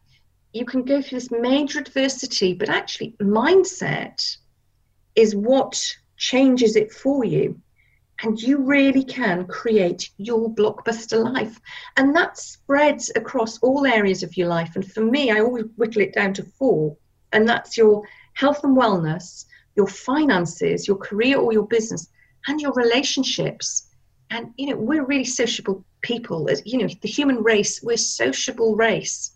you 0.52 0.64
can 0.64 0.84
go 0.84 1.02
through 1.02 1.18
this 1.18 1.30
major 1.30 1.80
adversity, 1.80 2.54
but 2.54 2.68
actually 2.68 3.16
mindset 3.20 4.36
is 5.14 5.34
what 5.34 5.80
changes 6.16 6.76
it 6.76 6.92
for 6.92 7.24
you 7.24 7.60
and 8.22 8.40
you 8.40 8.58
really 8.58 9.04
can 9.04 9.46
create 9.46 10.10
your 10.16 10.52
blockbuster 10.52 11.22
life. 11.32 11.60
And 11.96 12.14
that 12.16 12.36
spreads 12.36 13.12
across 13.14 13.58
all 13.58 13.86
areas 13.86 14.22
of 14.22 14.36
your 14.36 14.48
life. 14.48 14.74
And 14.74 14.90
for 14.90 15.02
me, 15.02 15.30
I 15.30 15.40
always 15.40 15.66
whittle 15.76 16.02
it 16.02 16.14
down 16.14 16.34
to 16.34 16.42
four, 16.42 16.96
and 17.32 17.48
that's 17.48 17.76
your 17.76 18.02
health 18.34 18.64
and 18.64 18.76
wellness, 18.76 19.44
your 19.76 19.86
finances, 19.86 20.88
your 20.88 20.96
career 20.96 21.38
or 21.38 21.52
your 21.52 21.66
business, 21.66 22.08
and 22.48 22.60
your 22.60 22.72
relationships. 22.72 23.86
And 24.30 24.52
you 24.56 24.70
know, 24.70 24.76
we're 24.76 25.04
really 25.04 25.24
sociable 25.24 25.84
people. 26.00 26.50
As 26.50 26.62
you 26.66 26.78
know, 26.78 26.88
the 27.00 27.08
human 27.08 27.42
race, 27.42 27.82
we're 27.82 27.96
sociable 27.96 28.74
race. 28.74 29.32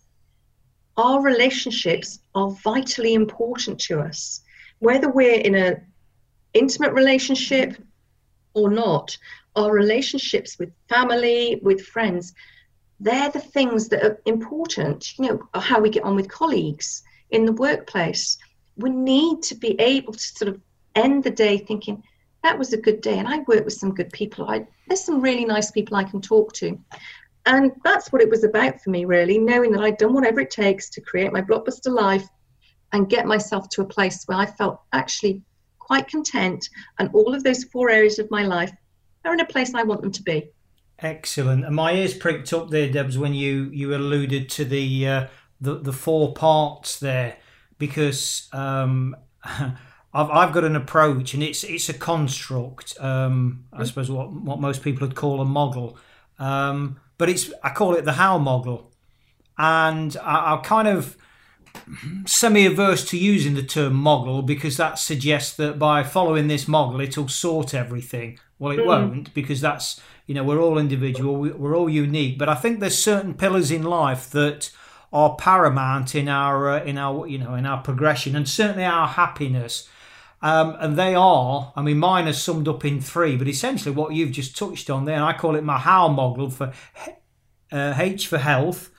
Our 0.97 1.21
relationships 1.21 2.19
are 2.35 2.51
vitally 2.51 3.13
important 3.13 3.79
to 3.81 3.99
us. 3.99 4.41
Whether 4.79 5.09
we're 5.09 5.39
in 5.39 5.55
a 5.55 5.81
intimate 6.53 6.93
relationship, 6.93 7.77
or 8.53 8.69
not, 8.69 9.17
our 9.55 9.71
relationships 9.71 10.57
with 10.57 10.71
family, 10.89 11.59
with 11.61 11.81
friends, 11.81 12.33
they're 12.99 13.29
the 13.29 13.39
things 13.39 13.89
that 13.89 14.03
are 14.03 14.21
important. 14.25 15.17
You 15.17 15.27
know, 15.27 15.59
how 15.59 15.79
we 15.79 15.89
get 15.89 16.03
on 16.03 16.15
with 16.15 16.29
colleagues 16.29 17.03
in 17.31 17.45
the 17.45 17.53
workplace. 17.53 18.37
We 18.77 18.89
need 18.89 19.43
to 19.43 19.55
be 19.55 19.79
able 19.79 20.13
to 20.13 20.19
sort 20.19 20.49
of 20.49 20.61
end 20.95 21.23
the 21.23 21.31
day 21.31 21.57
thinking, 21.57 22.03
that 22.43 22.59
was 22.59 22.73
a 22.73 22.77
good 22.77 23.01
day, 23.01 23.17
and 23.19 23.27
I 23.27 23.39
work 23.39 23.63
with 23.63 23.73
some 23.73 23.93
good 23.93 24.11
people. 24.11 24.49
I, 24.49 24.67
there's 24.87 25.03
some 25.03 25.21
really 25.21 25.45
nice 25.45 25.71
people 25.71 25.95
I 25.95 26.03
can 26.03 26.21
talk 26.21 26.53
to. 26.53 26.77
And 27.45 27.71
that's 27.83 28.11
what 28.11 28.21
it 28.21 28.29
was 28.29 28.43
about 28.43 28.81
for 28.81 28.89
me, 28.89 29.05
really, 29.05 29.37
knowing 29.37 29.71
that 29.71 29.81
I'd 29.81 29.97
done 29.97 30.13
whatever 30.13 30.41
it 30.41 30.51
takes 30.51 30.89
to 30.91 31.01
create 31.01 31.33
my 31.33 31.41
blockbuster 31.41 31.91
life 31.91 32.27
and 32.91 33.09
get 33.09 33.25
myself 33.25 33.69
to 33.69 33.81
a 33.81 33.85
place 33.85 34.23
where 34.25 34.37
I 34.37 34.45
felt 34.45 34.81
actually 34.93 35.41
quite 35.85 36.07
content, 36.07 36.69
and 36.99 37.09
all 37.13 37.33
of 37.33 37.43
those 37.43 37.63
four 37.65 37.89
areas 37.89 38.19
of 38.19 38.29
my 38.31 38.43
life 38.43 38.71
are 39.25 39.33
in 39.33 39.39
a 39.39 39.45
place 39.45 39.73
I 39.73 39.83
want 39.83 40.01
them 40.01 40.11
to 40.11 40.23
be. 40.23 40.49
Excellent. 40.99 41.65
And 41.65 41.75
my 41.75 41.93
ears 41.93 42.13
pricked 42.13 42.53
up 42.53 42.69
there, 42.69 42.89
Debs, 42.89 43.17
when 43.17 43.33
you 43.33 43.69
you 43.73 43.93
alluded 43.95 44.49
to 44.51 44.65
the 44.65 45.07
uh, 45.07 45.27
the, 45.59 45.79
the 45.79 45.93
four 45.93 46.33
parts 46.33 46.99
there, 46.99 47.37
because 47.77 48.47
um, 48.53 49.15
I've 49.43 49.75
I've 50.13 50.53
got 50.53 50.63
an 50.63 50.75
approach, 50.75 51.33
and 51.33 51.43
it's 51.43 51.63
it's 51.63 51.89
a 51.89 51.93
construct. 51.93 52.99
Um, 52.99 53.65
I 53.73 53.83
suppose 53.83 54.09
what 54.09 54.31
what 54.31 54.59
most 54.59 54.83
people 54.83 55.07
would 55.07 55.15
call 55.15 55.41
a 55.41 55.45
model, 55.45 55.97
um, 56.39 56.99
but 57.17 57.29
it's 57.29 57.51
I 57.63 57.69
call 57.69 57.95
it 57.95 58.05
the 58.05 58.13
how 58.13 58.37
model, 58.37 58.93
and 59.57 60.15
I, 60.21 60.55
I 60.55 60.57
kind 60.63 60.87
of 60.87 61.17
semi 62.25 62.65
averse 62.65 63.05
to 63.09 63.17
using 63.17 63.55
the 63.55 63.63
term 63.63 63.93
model 63.93 64.41
because 64.41 64.77
that 64.77 64.99
suggests 64.99 65.55
that 65.57 65.77
by 65.79 66.03
following 66.03 66.47
this 66.47 66.67
model 66.67 67.01
it'll 67.01 67.27
sort 67.27 67.73
everything. 67.73 68.39
Well, 68.59 68.71
it 68.73 68.79
mm. 68.79 68.85
won't 68.85 69.33
because 69.33 69.61
that's 69.61 70.01
you 70.27 70.35
know 70.35 70.43
we're 70.43 70.61
all 70.61 70.77
individual, 70.77 71.35
we're 71.35 71.75
all 71.75 71.89
unique. 71.89 72.37
But 72.37 72.49
I 72.49 72.55
think 72.55 72.79
there's 72.79 72.97
certain 72.97 73.33
pillars 73.33 73.71
in 73.71 73.83
life 73.83 74.29
that 74.31 74.71
are 75.11 75.35
paramount 75.35 76.15
in 76.15 76.27
our 76.27 76.69
uh, 76.69 76.83
in 76.83 76.97
our 76.97 77.27
you 77.27 77.37
know 77.37 77.55
in 77.55 77.65
our 77.65 77.81
progression 77.81 78.35
and 78.35 78.47
certainly 78.47 78.85
our 78.85 79.07
happiness. 79.07 79.87
Um, 80.41 80.75
and 80.81 80.97
they 80.97 81.15
are, 81.15 81.71
I 81.73 81.81
mean, 81.81 81.99
mine 81.99 82.27
are 82.27 82.33
summed 82.33 82.67
up 82.67 82.83
in 82.83 82.99
three, 82.99 83.37
but 83.37 83.47
essentially 83.47 83.95
what 83.95 84.13
you've 84.13 84.33
just 84.33 84.57
touched 84.57 84.89
on 84.89 85.05
there, 85.05 85.15
and 85.15 85.23
I 85.23 85.31
call 85.31 85.55
it 85.55 85.63
my 85.63 85.77
how 85.77 86.09
model 86.09 86.49
for 86.49 86.73
uh, 87.71 87.93
H 87.97 88.27
for 88.27 88.39
health, 88.39 88.91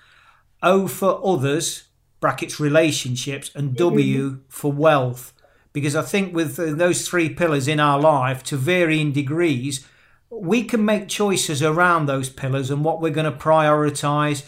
O 0.63 0.89
for 0.89 1.21
others, 1.23 1.84
brackets 2.25 2.59
relationships, 2.59 3.51
and 3.55 3.77
W 3.77 4.31
mm-hmm. 4.31 4.39
for 4.49 4.73
wealth. 4.73 5.35
Because 5.75 5.95
I 5.95 6.01
think 6.01 6.35
with 6.35 6.57
those 6.57 7.07
three 7.07 7.29
pillars 7.29 7.69
in 7.69 7.79
our 7.79 8.01
life 8.01 8.43
to 8.45 8.57
varying 8.57 9.13
degrees, 9.13 9.87
we 10.31 10.65
can 10.65 10.87
make 10.87 11.07
choices 11.07 11.63
around 11.63 12.07
those 12.07 12.31
pillars 12.31 12.71
and 12.71 12.83
what 12.83 13.03
we're 13.03 13.11
going 13.11 13.31
to 13.31 13.39
prioritize. 13.39 14.47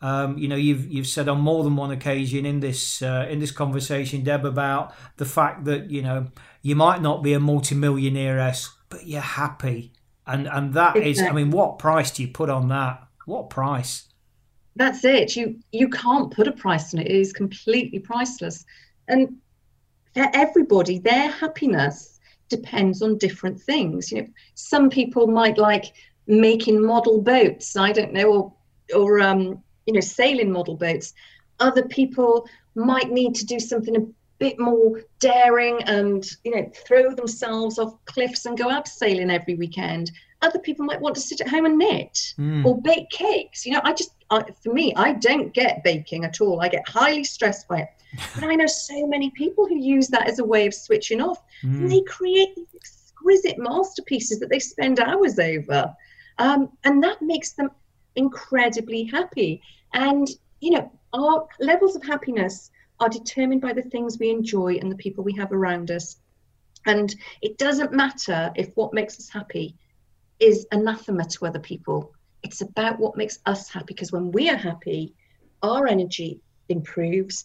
Um, 0.00 0.38
you 0.38 0.48
know, 0.48 0.56
you've 0.56 0.90
you've 0.90 1.06
said 1.06 1.28
on 1.28 1.42
more 1.42 1.64
than 1.64 1.76
one 1.76 1.90
occasion 1.90 2.46
in 2.46 2.60
this 2.60 3.02
uh, 3.02 3.26
in 3.28 3.40
this 3.40 3.50
conversation, 3.50 4.24
Deb, 4.24 4.46
about 4.46 4.94
the 5.18 5.26
fact 5.26 5.66
that 5.66 5.90
you 5.90 6.00
know 6.00 6.28
you 6.62 6.76
might 6.76 7.02
not 7.02 7.22
be 7.22 7.34
a 7.34 7.40
multimillionairess, 7.40 8.70
but 8.88 9.06
you're 9.06 9.20
happy, 9.20 9.92
and 10.26 10.48
and 10.48 10.72
that 10.72 10.96
exactly. 10.96 11.10
is, 11.10 11.20
I 11.20 11.32
mean, 11.32 11.50
what 11.50 11.78
price 11.78 12.10
do 12.10 12.22
you 12.22 12.28
put 12.28 12.48
on 12.48 12.68
that? 12.68 13.06
What 13.26 13.50
price? 13.50 14.07
That's 14.78 15.04
it. 15.04 15.36
You 15.36 15.58
you 15.72 15.88
can't 15.88 16.30
put 16.30 16.48
a 16.48 16.52
price 16.52 16.94
on 16.94 17.00
it. 17.00 17.08
It 17.08 17.16
is 17.16 17.32
completely 17.32 17.98
priceless. 17.98 18.64
And 19.08 19.36
for 20.14 20.26
everybody, 20.32 20.98
their 20.98 21.30
happiness 21.30 22.20
depends 22.48 23.02
on 23.02 23.18
different 23.18 23.60
things. 23.60 24.10
You 24.10 24.22
know, 24.22 24.28
some 24.54 24.88
people 24.88 25.26
might 25.26 25.58
like 25.58 25.86
making 26.26 26.84
model 26.84 27.20
boats. 27.20 27.76
I 27.76 27.92
don't 27.92 28.12
know, 28.12 28.32
or 28.32 28.52
or 28.94 29.20
um, 29.20 29.62
you 29.86 29.94
know, 29.94 30.00
sailing 30.00 30.52
model 30.52 30.76
boats. 30.76 31.12
Other 31.60 31.82
people 31.88 32.48
might 32.76 33.10
need 33.10 33.34
to 33.34 33.44
do 33.44 33.58
something 33.58 33.96
a 33.96 34.06
bit 34.38 34.60
more 34.60 35.02
daring 35.18 35.82
and 35.84 36.24
you 36.44 36.54
know 36.54 36.70
throw 36.86 37.12
themselves 37.12 37.76
off 37.80 37.96
cliffs 38.04 38.46
and 38.46 38.56
go 38.56 38.68
abseiling 38.68 39.32
every 39.32 39.56
weekend 39.56 40.12
other 40.42 40.58
people 40.58 40.84
might 40.84 41.00
want 41.00 41.14
to 41.16 41.20
sit 41.20 41.40
at 41.40 41.48
home 41.48 41.64
and 41.64 41.78
knit 41.78 42.34
mm. 42.38 42.64
or 42.64 42.80
bake 42.80 43.10
cakes. 43.10 43.66
You 43.66 43.72
know, 43.72 43.80
I 43.84 43.92
just, 43.92 44.12
I, 44.30 44.44
for 44.62 44.72
me, 44.72 44.94
I 44.94 45.14
don't 45.14 45.52
get 45.52 45.82
baking 45.82 46.24
at 46.24 46.40
all. 46.40 46.60
I 46.60 46.68
get 46.68 46.88
highly 46.88 47.24
stressed 47.24 47.66
by 47.68 47.80
it. 47.80 47.88
but 48.34 48.44
I 48.44 48.54
know 48.54 48.66
so 48.66 49.06
many 49.06 49.30
people 49.30 49.66
who 49.66 49.76
use 49.76 50.08
that 50.08 50.28
as 50.28 50.38
a 50.38 50.44
way 50.44 50.66
of 50.66 50.74
switching 50.74 51.20
off. 51.20 51.42
Mm. 51.62 51.80
And 51.80 51.90
they 51.90 52.02
create 52.02 52.54
these 52.54 52.66
exquisite 52.74 53.58
masterpieces 53.58 54.38
that 54.40 54.48
they 54.48 54.60
spend 54.60 55.00
hours 55.00 55.38
over. 55.38 55.94
Um, 56.38 56.70
and 56.84 57.02
that 57.02 57.20
makes 57.20 57.52
them 57.52 57.70
incredibly 58.16 59.04
happy. 59.04 59.60
And, 59.92 60.28
you 60.60 60.70
know, 60.70 60.90
our 61.12 61.46
levels 61.58 61.96
of 61.96 62.04
happiness 62.04 62.70
are 63.00 63.08
determined 63.08 63.60
by 63.60 63.72
the 63.72 63.82
things 63.82 64.18
we 64.18 64.30
enjoy 64.30 64.76
and 64.76 64.90
the 64.90 64.96
people 64.96 65.24
we 65.24 65.34
have 65.34 65.52
around 65.52 65.90
us. 65.90 66.16
And 66.86 67.14
it 67.42 67.58
doesn't 67.58 67.92
matter 67.92 68.52
if 68.56 68.74
what 68.76 68.94
makes 68.94 69.18
us 69.18 69.28
happy 69.28 69.76
is 70.40 70.66
anathema 70.72 71.24
to 71.24 71.46
other 71.46 71.58
people. 71.58 72.12
It's 72.42 72.60
about 72.60 72.98
what 72.98 73.16
makes 73.16 73.38
us 73.46 73.68
happy 73.68 73.86
because 73.88 74.12
when 74.12 74.30
we 74.32 74.48
are 74.48 74.56
happy, 74.56 75.14
our 75.62 75.86
energy 75.86 76.40
improves. 76.68 77.44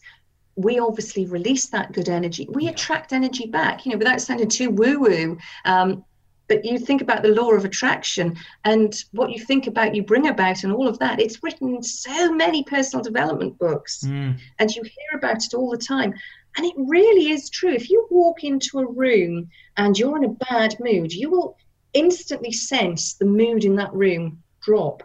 We 0.56 0.78
obviously 0.80 1.26
release 1.26 1.68
that 1.68 1.94
good 1.94 2.10
energy. 2.10 2.48
We 2.52 2.68
attract 2.68 3.12
energy 3.12 3.48
back, 3.48 3.86
you 3.86 3.92
know, 3.92 3.98
without 3.98 4.22
sounding 4.22 4.50
too 4.50 4.70
woo 4.70 5.00
woo. 5.00 5.38
Um, 5.66 6.06
but 6.48 6.66
you 6.66 6.78
think 6.78 7.02
about 7.02 7.24
the 7.24 7.30
law 7.30 7.52
of 7.52 7.66
attraction 7.66 8.36
and 8.66 9.04
what 9.12 9.32
you 9.32 9.44
think 9.44 9.66
about, 9.66 9.96
you 9.96 10.04
bring 10.04 10.28
about, 10.28 10.64
and 10.64 10.74
all 10.74 10.88
of 10.88 11.00
that. 11.00 11.20
It's 11.20 11.42
written 11.42 11.76
in 11.76 11.82
so 11.82 12.32
many 12.32 12.64
personal 12.64 13.02
development 13.02 13.58
books, 13.58 14.04
mm. 14.04 14.38
and 14.60 14.76
you 14.76 14.84
hear 14.84 15.18
about 15.18 15.44
it 15.44 15.54
all 15.54 15.72
the 15.72 15.78
time. 15.78 16.14
And 16.56 16.66
it 16.66 16.74
really 16.78 17.32
is 17.32 17.50
true. 17.50 17.72
If 17.72 17.90
you 17.90 18.06
walk 18.12 18.44
into 18.44 18.80
a 18.80 18.92
room 18.92 19.50
and 19.78 19.98
you're 19.98 20.18
in 20.18 20.26
a 20.26 20.46
bad 20.50 20.76
mood, 20.80 21.12
you 21.12 21.32
will 21.32 21.58
instantly 21.94 22.52
sense 22.52 23.14
the 23.16 23.26
mood 23.26 23.66
in 23.66 23.76
that 23.76 23.94
room 23.94 24.42
drop. 24.62 25.04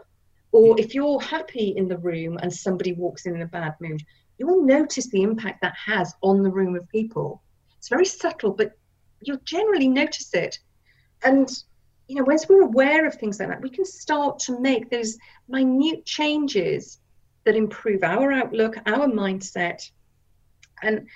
Or 0.53 0.79
if 0.81 0.95
you're 0.95 1.21
happy 1.21 1.75
in 1.77 1.89
the 1.89 1.99
room 1.99 2.39
and 2.41 2.53
somebody 2.53 2.93
walks 2.93 3.27
in 3.27 3.35
in 3.35 3.43
a 3.43 3.47
bad 3.47 3.75
mood, 3.81 4.03
you 4.39 4.47
will 4.47 4.65
notice 4.65 5.09
the 5.09 5.23
impact 5.23 5.61
that 5.63 5.75
has 5.77 6.15
on 6.23 6.43
the 6.43 6.51
room 6.51 6.75
of 6.77 6.89
people. 6.89 7.43
It's 7.77 7.89
very 7.89 8.07
subtle, 8.07 8.53
but 8.53 8.73
you'll 9.21 9.41
generally 9.45 9.89
notice 9.89 10.33
it. 10.33 10.59
And 11.23 11.51
you 12.09 12.17
know, 12.17 12.25
once 12.25 12.49
we're 12.49 12.63
aware 12.63 13.07
of 13.07 13.15
things 13.15 13.39
like 13.39 13.49
that, 13.49 13.61
we 13.61 13.69
can 13.69 13.85
start 13.85 14.39
to 14.41 14.59
make 14.59 14.91
those 14.91 15.19
minute 15.47 16.07
changes 16.07 17.01
that 17.45 17.55
improve 17.55 18.03
our 18.03 18.33
outlook, 18.33 18.77
our 18.87 19.07
mindset, 19.07 19.91
and 20.83 21.07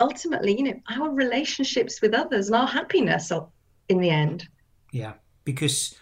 ultimately, 0.00 0.56
you 0.56 0.64
know, 0.64 0.80
our 0.90 1.10
relationships 1.10 2.02
with 2.02 2.12
others 2.12 2.48
and 2.48 2.56
our 2.56 2.66
happiness 2.66 3.32
in 3.88 4.00
the 4.00 4.10
end. 4.10 4.46
Yeah, 4.94 5.14
because 5.44 5.96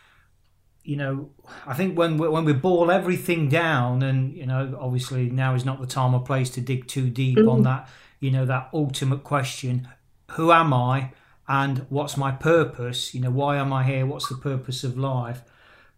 you 0.84 0.96
know, 0.96 1.30
I 1.66 1.72
think 1.72 1.96
when 1.96 2.18
we, 2.18 2.28
when 2.28 2.44
we 2.44 2.52
boil 2.52 2.90
everything 2.90 3.48
down, 3.48 4.02
and 4.02 4.36
you 4.36 4.44
know, 4.44 4.76
obviously 4.78 5.30
now 5.30 5.54
is 5.54 5.64
not 5.64 5.80
the 5.80 5.86
time 5.86 6.12
or 6.12 6.20
place 6.20 6.50
to 6.50 6.60
dig 6.60 6.86
too 6.88 7.08
deep 7.08 7.38
mm-hmm. 7.38 7.48
on 7.48 7.62
that. 7.62 7.88
You 8.20 8.30
know, 8.30 8.44
that 8.44 8.68
ultimate 8.74 9.24
question: 9.24 9.88
Who 10.32 10.52
am 10.52 10.74
I, 10.74 11.12
and 11.48 11.86
what's 11.88 12.18
my 12.18 12.32
purpose? 12.32 13.14
You 13.14 13.22
know, 13.22 13.30
why 13.30 13.56
am 13.56 13.72
I 13.72 13.84
here? 13.84 14.04
What's 14.04 14.28
the 14.28 14.36
purpose 14.36 14.84
of 14.84 14.98
life? 14.98 15.40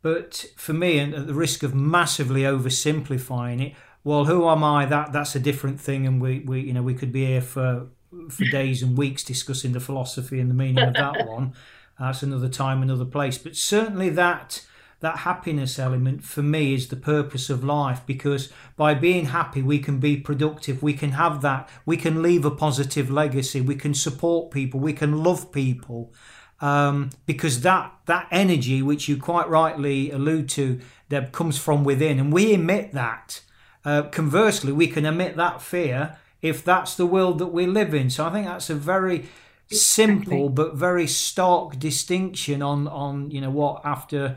But 0.00 0.46
for 0.56 0.72
me, 0.72 1.00
and 1.00 1.14
at 1.14 1.26
the 1.26 1.34
risk 1.34 1.64
of 1.64 1.74
massively 1.74 2.42
oversimplifying 2.42 3.60
it, 3.60 3.72
well, 4.04 4.26
who 4.26 4.48
am 4.48 4.62
I? 4.62 4.86
That 4.86 5.12
that's 5.12 5.34
a 5.34 5.40
different 5.40 5.80
thing, 5.80 6.06
and 6.06 6.22
we, 6.22 6.40
we 6.46 6.60
you 6.60 6.72
know 6.72 6.82
we 6.82 6.94
could 6.94 7.10
be 7.10 7.26
here 7.26 7.42
for 7.42 7.88
for 8.30 8.44
days 8.44 8.84
and 8.84 8.96
weeks 8.96 9.24
discussing 9.24 9.72
the 9.72 9.80
philosophy 9.80 10.38
and 10.38 10.48
the 10.48 10.54
meaning 10.54 10.84
of 10.84 10.94
that 10.94 11.26
one. 11.26 11.54
That's 11.98 12.22
another 12.22 12.48
time, 12.48 12.82
another 12.82 13.04
place. 13.04 13.38
But 13.38 13.56
certainly 13.56 14.08
that 14.10 14.64
that 15.00 15.18
happiness 15.18 15.78
element 15.78 16.24
for 16.24 16.42
me 16.42 16.72
is 16.72 16.88
the 16.88 16.96
purpose 16.96 17.50
of 17.50 17.62
life 17.62 18.00
because 18.06 18.50
by 18.74 18.94
being 18.94 19.26
happy 19.26 19.60
we 19.60 19.78
can 19.78 19.98
be 19.98 20.16
productive. 20.16 20.82
We 20.82 20.94
can 20.94 21.10
have 21.10 21.42
that. 21.42 21.68
We 21.84 21.98
can 21.98 22.22
leave 22.22 22.46
a 22.46 22.50
positive 22.50 23.10
legacy. 23.10 23.60
We 23.60 23.74
can 23.74 23.92
support 23.92 24.50
people. 24.50 24.80
We 24.80 24.94
can 24.94 25.22
love 25.22 25.52
people. 25.52 26.14
Um, 26.60 27.10
because 27.26 27.60
that 27.60 27.92
that 28.06 28.28
energy 28.30 28.80
which 28.80 29.08
you 29.08 29.18
quite 29.18 29.48
rightly 29.48 30.10
allude 30.10 30.48
to 30.50 30.80
that 31.10 31.32
comes 31.32 31.58
from 31.58 31.84
within. 31.84 32.18
And 32.18 32.32
we 32.32 32.54
emit 32.54 32.92
that. 32.92 33.42
Uh, 33.84 34.04
conversely 34.04 34.72
we 34.72 34.86
can 34.86 35.04
emit 35.04 35.36
that 35.36 35.60
fear 35.60 36.16
if 36.40 36.64
that's 36.64 36.94
the 36.94 37.04
world 37.04 37.38
that 37.40 37.48
we 37.48 37.66
live 37.66 37.92
in. 37.92 38.08
So 38.08 38.24
i 38.24 38.32
think 38.32 38.46
that's 38.46 38.70
a 38.70 38.74
very 38.74 39.28
simple 39.70 40.48
but 40.48 40.74
very 40.74 41.06
stark 41.06 41.78
distinction 41.78 42.62
on 42.62 42.86
on 42.88 43.30
you 43.30 43.40
know 43.40 43.50
what 43.50 43.80
after 43.84 44.36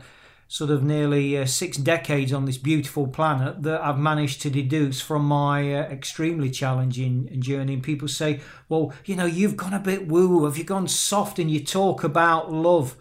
sort 0.50 0.70
of 0.70 0.82
nearly 0.82 1.36
uh, 1.36 1.44
six 1.44 1.76
decades 1.76 2.32
on 2.32 2.46
this 2.46 2.56
beautiful 2.56 3.06
planet 3.06 3.62
that 3.62 3.82
I've 3.82 3.98
managed 3.98 4.40
to 4.42 4.50
deduce 4.50 4.98
from 4.98 5.26
my 5.26 5.74
uh, 5.74 5.82
extremely 5.82 6.50
challenging 6.50 7.38
journey. 7.40 7.74
And 7.74 7.82
people 7.82 8.08
say, 8.08 8.40
well, 8.66 8.94
you 9.04 9.14
know, 9.14 9.26
you've 9.26 9.58
gone 9.58 9.74
a 9.74 9.78
bit 9.78 10.08
woo, 10.08 10.46
have 10.46 10.56
you 10.56 10.64
gone 10.64 10.88
soft 10.88 11.38
and 11.38 11.50
you 11.50 11.62
talk 11.62 12.02
about 12.02 12.50
love? 12.50 12.96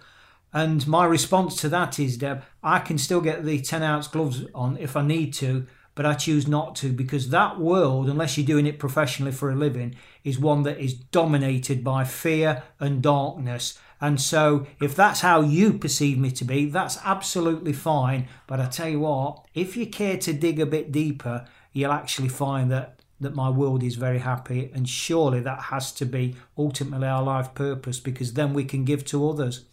And 0.51 0.85
my 0.87 1.05
response 1.05 1.59
to 1.61 1.69
that 1.69 1.99
is, 1.99 2.17
Deb, 2.17 2.43
I 2.61 2.79
can 2.79 2.97
still 2.97 3.21
get 3.21 3.45
the 3.45 3.61
10 3.61 3.81
ounce 3.81 4.09
gloves 4.09 4.43
on 4.53 4.77
if 4.77 4.97
I 4.97 5.01
need 5.01 5.33
to, 5.35 5.67
but 5.97 6.05
I 6.05 6.13
choose 6.13 6.47
not 6.47 6.75
to 6.75 6.93
because 6.93 7.29
that 7.29 7.59
world, 7.59 8.07
unless 8.07 8.37
you're 8.37 8.45
doing 8.45 8.67
it 8.67 8.77
professionally 8.77 9.31
for 9.31 9.49
a 9.49 9.55
living, 9.55 9.95
is 10.23 10.37
one 10.37 10.61
that 10.61 10.79
is 10.79 10.93
dominated 10.93 11.83
by 11.83 12.03
fear 12.03 12.61
and 12.79 13.01
darkness. 13.01 13.79
And 13.99 14.21
so, 14.21 14.67
if 14.79 14.95
that's 14.95 15.21
how 15.21 15.41
you 15.41 15.73
perceive 15.73 16.19
me 16.19 16.29
to 16.33 16.45
be, 16.45 16.69
that's 16.69 16.99
absolutely 17.03 17.73
fine. 17.73 18.27
But 18.45 18.59
I 18.59 18.67
tell 18.67 18.89
you 18.89 18.99
what, 18.99 19.43
if 19.55 19.75
you 19.75 19.87
care 19.87 20.17
to 20.17 20.33
dig 20.33 20.59
a 20.59 20.67
bit 20.67 20.91
deeper, 20.91 21.47
you'll 21.73 21.91
actually 21.91 22.29
find 22.29 22.69
that 22.71 23.01
that 23.19 23.33
my 23.33 23.49
world 23.49 23.81
is 23.81 23.95
very 23.95 24.19
happy. 24.19 24.69
And 24.75 24.87
surely 24.87 25.39
that 25.39 25.61
has 25.63 25.91
to 25.93 26.05
be 26.05 26.35
ultimately 26.55 27.07
our 27.07 27.23
life 27.23 27.55
purpose 27.55 27.99
because 27.99 28.33
then 28.33 28.53
we 28.53 28.65
can 28.65 28.85
give 28.85 29.03
to 29.05 29.27
others. 29.27 29.65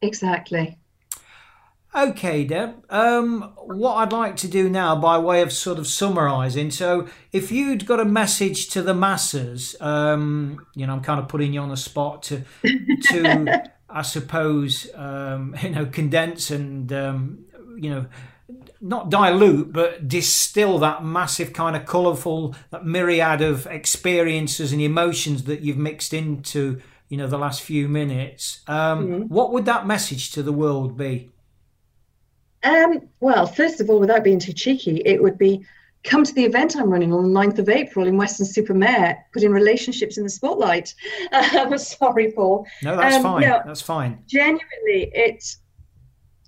Exactly. 0.00 0.78
Okay, 1.96 2.44
Deb. 2.44 2.84
Um, 2.90 3.52
what 3.56 3.94
I'd 3.94 4.12
like 4.12 4.36
to 4.38 4.48
do 4.48 4.68
now, 4.68 4.96
by 4.96 5.16
way 5.18 5.42
of 5.42 5.52
sort 5.52 5.78
of 5.78 5.86
summarising, 5.86 6.72
so 6.72 7.06
if 7.32 7.52
you'd 7.52 7.86
got 7.86 8.00
a 8.00 8.04
message 8.04 8.68
to 8.70 8.82
the 8.82 8.94
masses, 8.94 9.76
um, 9.80 10.66
you 10.74 10.86
know, 10.86 10.94
I'm 10.94 11.02
kind 11.02 11.20
of 11.20 11.28
putting 11.28 11.52
you 11.52 11.60
on 11.60 11.68
the 11.68 11.76
spot 11.76 12.24
to, 12.24 12.42
to, 12.64 13.70
I 13.88 14.02
suppose, 14.02 14.90
um, 14.96 15.54
you 15.62 15.70
know, 15.70 15.86
condense 15.86 16.50
and, 16.50 16.92
um, 16.92 17.44
you 17.76 17.90
know, 17.90 18.06
not 18.80 19.08
dilute, 19.08 19.72
but 19.72 20.08
distill 20.08 20.80
that 20.80 21.04
massive 21.04 21.52
kind 21.52 21.76
of 21.76 21.86
colourful, 21.86 22.56
that 22.70 22.84
myriad 22.84 23.40
of 23.40 23.66
experiences 23.68 24.72
and 24.72 24.82
emotions 24.82 25.44
that 25.44 25.60
you've 25.60 25.78
mixed 25.78 26.12
into, 26.12 26.82
you 27.08 27.16
know, 27.16 27.28
the 27.28 27.38
last 27.38 27.62
few 27.62 27.86
minutes. 27.88 28.62
Um, 28.66 29.06
mm-hmm. 29.06 29.22
What 29.28 29.52
would 29.52 29.64
that 29.66 29.86
message 29.86 30.32
to 30.32 30.42
the 30.42 30.52
world 30.52 30.98
be? 30.98 31.30
Um, 32.64 33.08
well, 33.20 33.46
first 33.46 33.80
of 33.80 33.90
all, 33.90 34.00
without 34.00 34.24
being 34.24 34.38
too 34.38 34.52
cheeky, 34.52 35.02
it 35.04 35.22
would 35.22 35.38
be 35.38 35.64
come 36.02 36.24
to 36.24 36.34
the 36.34 36.44
event 36.44 36.76
I'm 36.76 36.90
running 36.90 37.12
on 37.12 37.22
the 37.22 37.40
9th 37.40 37.58
of 37.58 37.68
April 37.68 38.06
in 38.06 38.16
Weston-super-Mare, 38.16 39.24
putting 39.32 39.50
relationships 39.50 40.18
in 40.18 40.24
the 40.24 40.30
spotlight. 40.30 40.94
I'm 41.32 41.76
sorry, 41.78 42.32
Paul. 42.32 42.66
No, 42.82 42.96
that's 42.96 43.16
um, 43.16 43.22
fine. 43.22 43.42
No, 43.42 43.62
that's 43.64 43.80
fine. 43.80 44.22
Genuinely, 44.26 45.10
it 45.14 45.44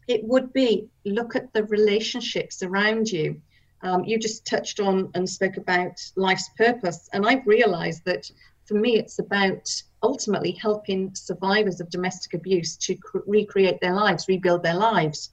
it 0.09 0.23
would 0.23 0.53
be 0.53 0.89
look 1.05 1.35
at 1.35 1.53
the 1.53 1.65
relationships 1.65 2.63
around 2.63 3.11
you. 3.11 3.41
Um, 3.83 4.05
you 4.05 4.19
just 4.19 4.47
touched 4.47 4.79
on 4.79 5.11
and 5.15 5.29
spoke 5.29 5.57
about 5.57 6.01
life's 6.15 6.49
purpose, 6.57 7.09
and 7.13 7.27
I've 7.27 7.47
realised 7.47 8.05
that 8.05 8.31
for 8.67 8.75
me, 8.75 8.99
it's 8.99 9.19
about 9.19 9.69
ultimately 10.03 10.53
helping 10.53 11.15
survivors 11.15 11.81
of 11.81 11.91
domestic 11.91 12.35
abuse 12.35 12.77
to 12.77 12.95
cr- 12.97 13.19
recreate 13.27 13.81
their 13.81 13.95
lives, 13.95 14.27
rebuild 14.29 14.63
their 14.63 14.75
lives. 14.75 15.31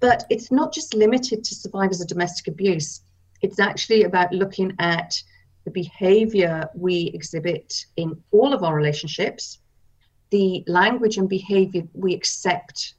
But 0.00 0.24
it's 0.30 0.50
not 0.50 0.72
just 0.72 0.94
limited 0.94 1.44
to 1.44 1.54
survivors 1.54 2.00
of 2.00 2.08
domestic 2.08 2.48
abuse. 2.48 3.02
It's 3.42 3.58
actually 3.58 4.04
about 4.04 4.32
looking 4.32 4.74
at 4.78 5.20
the 5.64 5.70
behavior 5.70 6.68
we 6.74 7.10
exhibit 7.14 7.86
in 7.96 8.22
all 8.30 8.54
of 8.54 8.62
our 8.62 8.74
relationships, 8.74 9.58
the 10.30 10.64
language 10.66 11.18
and 11.18 11.28
behavior 11.28 11.82
we 11.92 12.14
accept 12.14 12.94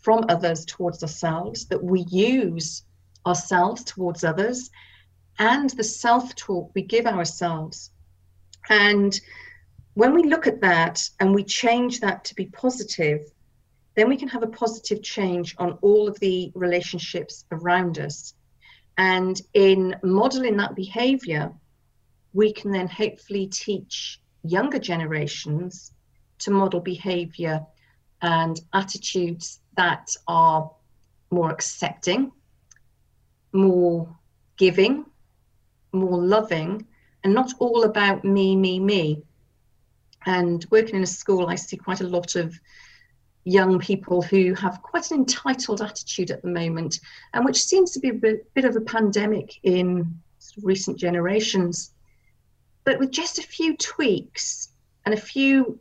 from 0.00 0.24
others 0.28 0.64
towards 0.64 1.02
ourselves, 1.02 1.66
that 1.66 1.82
we 1.82 2.02
use 2.08 2.84
ourselves 3.26 3.84
towards 3.84 4.24
others, 4.24 4.70
and 5.38 5.70
the 5.70 5.84
self 5.84 6.34
talk 6.36 6.70
we 6.74 6.82
give 6.82 7.06
ourselves. 7.06 7.90
And 8.68 9.18
when 9.94 10.14
we 10.14 10.22
look 10.22 10.46
at 10.46 10.60
that 10.60 11.08
and 11.18 11.34
we 11.34 11.44
change 11.44 12.00
that 12.00 12.24
to 12.24 12.34
be 12.34 12.46
positive, 12.46 13.30
then 14.00 14.08
we 14.08 14.16
can 14.16 14.28
have 14.28 14.42
a 14.42 14.46
positive 14.46 15.02
change 15.02 15.54
on 15.58 15.72
all 15.82 16.08
of 16.08 16.18
the 16.20 16.50
relationships 16.54 17.44
around 17.52 17.98
us. 17.98 18.32
And 18.96 19.38
in 19.52 19.94
modeling 20.02 20.56
that 20.56 20.74
behavior, 20.74 21.52
we 22.32 22.50
can 22.50 22.70
then 22.72 22.88
hopefully 22.88 23.46
teach 23.48 24.18
younger 24.42 24.78
generations 24.78 25.92
to 26.38 26.50
model 26.50 26.80
behavior 26.80 27.60
and 28.22 28.58
attitudes 28.72 29.60
that 29.76 30.16
are 30.26 30.70
more 31.30 31.50
accepting, 31.50 32.32
more 33.52 34.08
giving, 34.56 35.04
more 35.92 36.16
loving, 36.16 36.86
and 37.22 37.34
not 37.34 37.52
all 37.58 37.84
about 37.84 38.24
me, 38.24 38.56
me, 38.56 38.80
me. 38.80 39.22
And 40.24 40.64
working 40.70 40.94
in 40.94 41.02
a 41.02 41.06
school, 41.06 41.48
I 41.48 41.56
see 41.56 41.76
quite 41.76 42.00
a 42.00 42.08
lot 42.08 42.34
of 42.34 42.58
young 43.44 43.78
people 43.78 44.22
who 44.22 44.54
have 44.54 44.82
quite 44.82 45.10
an 45.10 45.18
entitled 45.18 45.80
attitude 45.80 46.30
at 46.30 46.42
the 46.42 46.48
moment, 46.48 47.00
and 47.32 47.44
which 47.44 47.64
seems 47.64 47.90
to 47.92 48.00
be 48.00 48.10
a 48.10 48.14
bit, 48.14 48.64
of 48.64 48.76
a 48.76 48.80
pandemic 48.80 49.58
in 49.62 50.20
recent 50.62 50.98
generations. 50.98 51.92
But 52.84 52.98
with 52.98 53.10
just 53.10 53.38
a 53.38 53.42
few 53.42 53.76
tweaks 53.76 54.70
and 55.04 55.14
a 55.14 55.20
few 55.20 55.78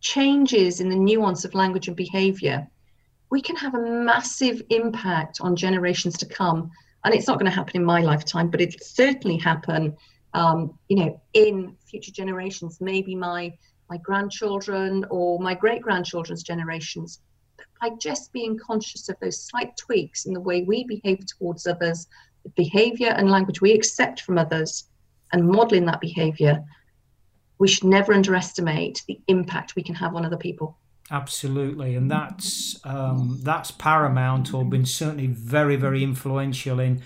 changes 0.00 0.80
in 0.80 0.88
the 0.88 0.96
nuance 0.96 1.44
of 1.44 1.54
language 1.54 1.88
and 1.88 1.96
behavior, 1.96 2.66
we 3.30 3.40
can 3.40 3.56
have 3.56 3.74
a 3.74 3.80
massive 3.80 4.62
impact 4.70 5.40
on 5.40 5.56
generations 5.56 6.16
to 6.18 6.26
come. 6.26 6.70
And 7.04 7.14
it's 7.14 7.26
not 7.26 7.38
going 7.38 7.50
to 7.50 7.56
happen 7.56 7.76
in 7.76 7.84
my 7.84 8.00
lifetime, 8.00 8.48
but 8.48 8.60
it'll 8.60 8.78
certainly 8.80 9.36
happen, 9.36 9.96
um, 10.34 10.78
you 10.88 10.96
know, 10.96 11.20
in 11.32 11.76
future 11.84 12.12
generations. 12.12 12.80
Maybe 12.80 13.14
my 13.14 13.52
my 13.92 13.98
grandchildren 13.98 15.04
or 15.10 15.38
my 15.38 15.54
great 15.54 15.82
grandchildren's 15.82 16.42
generations 16.42 17.20
by 17.78 17.90
just 18.00 18.32
being 18.32 18.58
conscious 18.58 19.10
of 19.10 19.16
those 19.20 19.44
slight 19.44 19.76
tweaks 19.76 20.24
in 20.24 20.32
the 20.32 20.40
way 20.40 20.62
we 20.62 20.84
behave 20.84 21.20
towards 21.26 21.66
others, 21.66 22.06
the 22.42 22.48
behavior 22.56 23.10
and 23.18 23.30
language 23.30 23.60
we 23.60 23.72
accept 23.72 24.22
from 24.22 24.38
others, 24.38 24.84
and 25.34 25.46
modeling 25.46 25.84
that 25.84 26.00
behavior, 26.00 26.64
we 27.58 27.68
should 27.68 27.84
never 27.84 28.14
underestimate 28.14 29.02
the 29.08 29.20
impact 29.28 29.76
we 29.76 29.82
can 29.82 29.94
have 29.94 30.14
on 30.14 30.24
other 30.24 30.38
people. 30.38 30.78
Absolutely, 31.10 31.94
and 31.94 32.10
that's 32.10 32.80
um, 32.84 33.40
that's 33.42 33.70
paramount, 33.72 34.54
or 34.54 34.64
been 34.64 34.86
certainly 34.86 35.26
very, 35.26 35.76
very 35.76 36.02
influential 36.02 36.80
in 36.80 37.02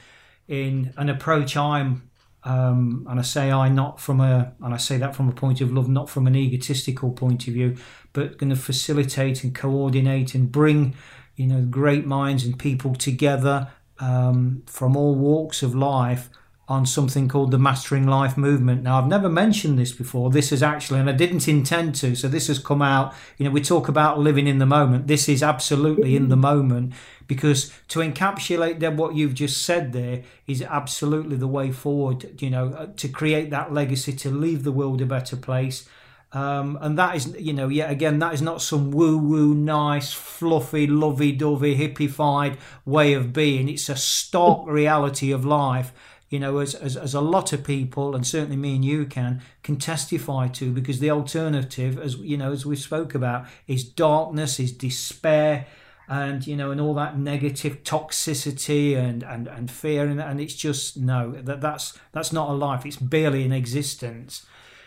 in 0.46 0.92
an 0.96 1.08
approach 1.08 1.56
I'm 1.56 2.10
um, 2.46 3.04
and 3.10 3.18
I 3.18 3.22
say 3.22 3.50
I 3.50 3.68
not 3.68 4.00
from 4.00 4.20
a, 4.20 4.52
and 4.62 4.72
I 4.72 4.76
say 4.76 4.98
that 4.98 5.16
from 5.16 5.28
a 5.28 5.32
point 5.32 5.60
of 5.60 5.72
love, 5.72 5.88
not 5.88 6.08
from 6.08 6.28
an 6.28 6.36
egotistical 6.36 7.10
point 7.10 7.48
of 7.48 7.54
view, 7.54 7.76
but 8.12 8.38
going 8.38 8.50
to 8.50 8.56
facilitate 8.56 9.42
and 9.42 9.52
coordinate 9.52 10.32
and 10.32 10.50
bring, 10.50 10.94
you 11.34 11.48
know, 11.48 11.62
great 11.62 12.06
minds 12.06 12.44
and 12.44 12.56
people 12.56 12.94
together 12.94 13.72
um, 13.98 14.62
from 14.66 14.96
all 14.96 15.16
walks 15.16 15.64
of 15.64 15.74
life 15.74 16.30
on 16.68 16.84
something 16.84 17.28
called 17.28 17.52
the 17.52 17.58
Mastering 17.58 18.06
Life 18.06 18.36
movement. 18.36 18.82
Now, 18.82 18.98
I've 18.98 19.06
never 19.06 19.28
mentioned 19.28 19.78
this 19.78 19.92
before. 19.92 20.30
This 20.30 20.50
is 20.50 20.62
actually, 20.62 20.98
and 20.98 21.08
I 21.08 21.12
didn't 21.12 21.46
intend 21.46 21.94
to, 21.96 22.16
so 22.16 22.26
this 22.26 22.48
has 22.48 22.58
come 22.58 22.82
out. 22.82 23.14
You 23.38 23.44
know, 23.44 23.52
we 23.52 23.60
talk 23.60 23.88
about 23.88 24.18
living 24.18 24.48
in 24.48 24.58
the 24.58 24.66
moment. 24.66 25.06
This 25.06 25.28
is 25.28 25.44
absolutely 25.44 26.16
in 26.16 26.28
the 26.28 26.36
moment 26.36 26.92
because 27.28 27.72
to 27.88 28.00
encapsulate 28.00 28.96
what 28.96 29.14
you've 29.14 29.34
just 29.34 29.64
said 29.64 29.92
there 29.92 30.22
is 30.46 30.60
absolutely 30.62 31.36
the 31.36 31.46
way 31.46 31.70
forward, 31.70 32.40
you 32.42 32.50
know, 32.50 32.68
uh, 32.70 32.86
to 32.96 33.08
create 33.08 33.50
that 33.50 33.72
legacy, 33.72 34.12
to 34.12 34.30
leave 34.30 34.64
the 34.64 34.72
world 34.72 35.00
a 35.00 35.06
better 35.06 35.36
place. 35.36 35.88
Um, 36.32 36.76
and 36.80 36.98
that 36.98 37.14
is, 37.14 37.34
you 37.38 37.52
know, 37.52 37.68
yet 37.68 37.90
again, 37.90 38.18
that 38.18 38.34
is 38.34 38.42
not 38.42 38.60
some 38.60 38.90
woo 38.90 39.16
woo, 39.16 39.54
nice, 39.54 40.12
fluffy, 40.12 40.86
lovey 40.86 41.32
dovey, 41.32 41.76
hippified 41.76 42.58
way 42.84 43.12
of 43.14 43.32
being. 43.32 43.68
It's 43.68 43.88
a 43.88 43.96
stark 43.96 44.66
reality 44.66 45.30
of 45.30 45.44
life 45.44 45.92
you 46.28 46.40
know, 46.40 46.58
as, 46.58 46.74
as, 46.74 46.96
as 46.96 47.14
a 47.14 47.20
lot 47.20 47.52
of 47.52 47.62
people, 47.62 48.16
and 48.16 48.26
certainly 48.26 48.56
me 48.56 48.74
and 48.74 48.84
you 48.84 49.06
can, 49.06 49.40
can 49.62 49.76
testify 49.76 50.48
to, 50.48 50.72
because 50.72 50.98
the 50.98 51.10
alternative, 51.10 51.98
as 51.98 52.16
you 52.16 52.36
know, 52.36 52.50
as 52.52 52.66
we 52.66 52.74
spoke 52.74 53.14
about, 53.14 53.46
is 53.68 53.84
darkness, 53.84 54.58
is 54.58 54.72
despair, 54.72 55.66
and 56.08 56.46
you 56.46 56.56
know, 56.56 56.70
and 56.70 56.80
all 56.80 56.94
that 56.94 57.18
negative 57.18 57.82
toxicity 57.84 58.96
and 58.96 59.22
and, 59.22 59.46
and 59.46 59.70
fear, 59.70 60.06
and, 60.06 60.20
and 60.20 60.40
it's 60.40 60.54
just 60.54 60.96
no, 60.96 61.32
that 61.32 61.60
that's 61.60 61.98
that's 62.12 62.32
not 62.32 62.50
a 62.50 62.52
life. 62.52 62.84
It's 62.84 62.96
barely 62.96 63.44
an 63.44 63.52
existence. 63.52 64.44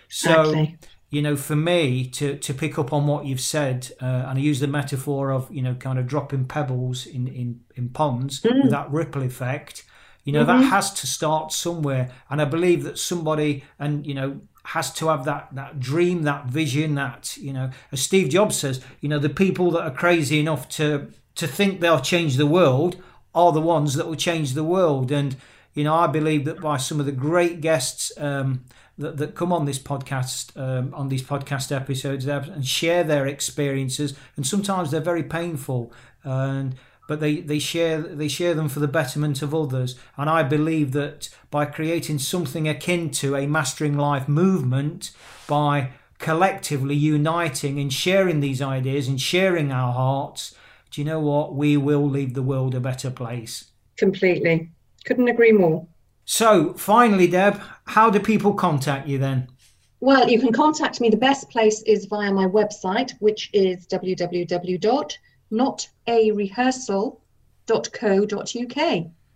So. 0.10 0.41
Exactly. 0.41 0.78
You 1.12 1.23
know, 1.23 1.36
for 1.36 1.56
me 1.56 2.06
to, 2.06 2.38
to 2.38 2.54
pick 2.54 2.78
up 2.78 2.93
on 2.93 3.08
what 3.08 3.25
you've 3.25 3.41
said, 3.41 3.89
uh, 3.99 4.06
and 4.06 4.38
I 4.38 4.41
use 4.41 4.60
the 4.60 4.67
metaphor 4.67 5.32
of 5.32 5.52
you 5.52 5.63
know 5.63 5.73
kind 5.73 5.97
of 5.97 6.06
dropping 6.06 6.45
pebbles 6.45 7.08
in 7.08 7.28
in, 7.28 7.62
in 7.75 7.89
ponds 7.89 8.41
mm. 8.41 8.62
with 8.62 8.69
that 8.69 8.91
ripple 8.91 9.23
effect, 9.23 9.86
you 10.30 10.34
know, 10.34 10.46
mm-hmm. 10.46 10.62
that 10.62 10.70
has 10.70 10.94
to 10.94 11.08
start 11.08 11.52
somewhere. 11.52 12.12
And 12.30 12.39
I 12.39 12.46
believe 12.46 12.84
that 12.84 13.00
somebody, 13.00 13.63
and, 13.80 14.06
you 14.06 14.13
know, 14.13 14.42
has 14.63 14.94
to 14.94 15.08
have 15.08 15.26
that 15.26 15.48
that 15.56 15.80
dream, 15.80 16.22
that 16.24 16.46
vision, 16.46 16.94
that, 16.96 17.36
you 17.38 17.52
know, 17.52 17.72
as 17.92 18.02
Steve 18.02 18.30
Jobs 18.30 18.56
says, 18.56 18.80
you 19.02 19.10
know, 19.10 19.18
the 19.18 19.30
people 19.44 19.72
that 19.72 19.82
are 19.82 19.96
crazy 20.04 20.39
enough 20.39 20.70
to 20.78 20.86
to 21.34 21.48
think 21.48 21.80
they'll 21.80 22.00
change 22.13 22.38
the 22.38 22.46
world 22.46 23.02
are 23.34 23.52
the 23.52 23.68
ones 23.76 23.96
that 23.96 24.06
will 24.06 24.22
change 24.30 24.54
the 24.54 24.63
world. 24.63 25.12
And, 25.12 25.36
you 25.74 25.84
know, 25.84 25.96
I 25.96 26.06
believe 26.06 26.46
that 26.46 26.62
by 26.62 26.78
some 26.78 27.00
of 27.00 27.08
the 27.08 27.12
great 27.30 27.60
guests 27.62 28.12
um, 28.18 28.65
that, 29.00 29.18
that 29.18 29.34
come 29.34 29.52
on 29.52 29.65
this 29.65 29.80
podcast, 29.80 30.56
um, 30.56 30.94
on 30.94 31.10
these 31.10 31.24
podcast 31.24 31.72
episodes, 31.72 32.28
and 32.28 32.65
share 32.65 33.04
their 33.04 33.26
experiences, 33.26 34.13
and 34.36 34.46
sometimes 34.46 34.92
they're 34.92 35.12
very 35.13 35.24
painful. 35.24 35.92
And 36.24 36.76
but 37.10 37.19
they, 37.19 37.38
they 37.38 37.58
share 37.58 38.00
they 38.00 38.28
share 38.28 38.54
them 38.54 38.69
for 38.69 38.80
the 38.80 38.88
betterment 38.88 39.41
of 39.41 39.56
others. 39.56 39.95
And 40.15 40.30
I 40.30 40.43
believe 40.43 40.91
that 40.91 41.28
by 41.50 41.65
creating 41.65 42.19
something 42.19 42.67
akin 42.69 43.10
to 43.13 43.36
a 43.36 43.48
mastering 43.48 43.98
life 43.98 44.30
movement, 44.30 45.10
by 45.48 45.89
collectively 46.19 46.93
uniting 46.93 47.80
and 47.80 47.91
sharing 47.91 48.41
these 48.41 48.62
ideas 48.62 49.08
and 49.08 49.19
sharing 49.19 49.72
our 49.72 49.91
hearts, 49.91 50.54
do 50.91 51.02
you 51.02 51.06
know 51.06 51.19
what? 51.19 51.56
We 51.56 51.78
will 51.78 52.08
leave 52.08 52.36
the 52.36 52.43
world 52.43 52.76
a 52.76 52.80
better 52.80 53.10
place. 53.10 53.72
Completely. 53.98 54.69
Couldn't 55.06 55.30
agree 55.30 55.52
more. 55.52 55.88
So, 56.26 56.76
finally, 56.76 57.26
Deb, 57.26 57.60
how 57.86 58.12
do 58.12 58.19
people 58.19 58.54
contact 58.54 59.08
you 59.08 59.17
then? 59.17 59.48
Well, 60.00 60.30
you 60.30 60.39
can 60.39 60.54
contact 60.54 61.02
me. 61.02 61.10
The 61.10 61.17
best 61.17 61.50
place 61.50 61.82
is 61.88 62.06
via 62.06 62.32
my 62.32 62.45
website, 62.45 63.13
which 63.19 63.50
is 63.52 63.88
www 63.88 65.17
not 65.51 65.88
a 66.07 66.31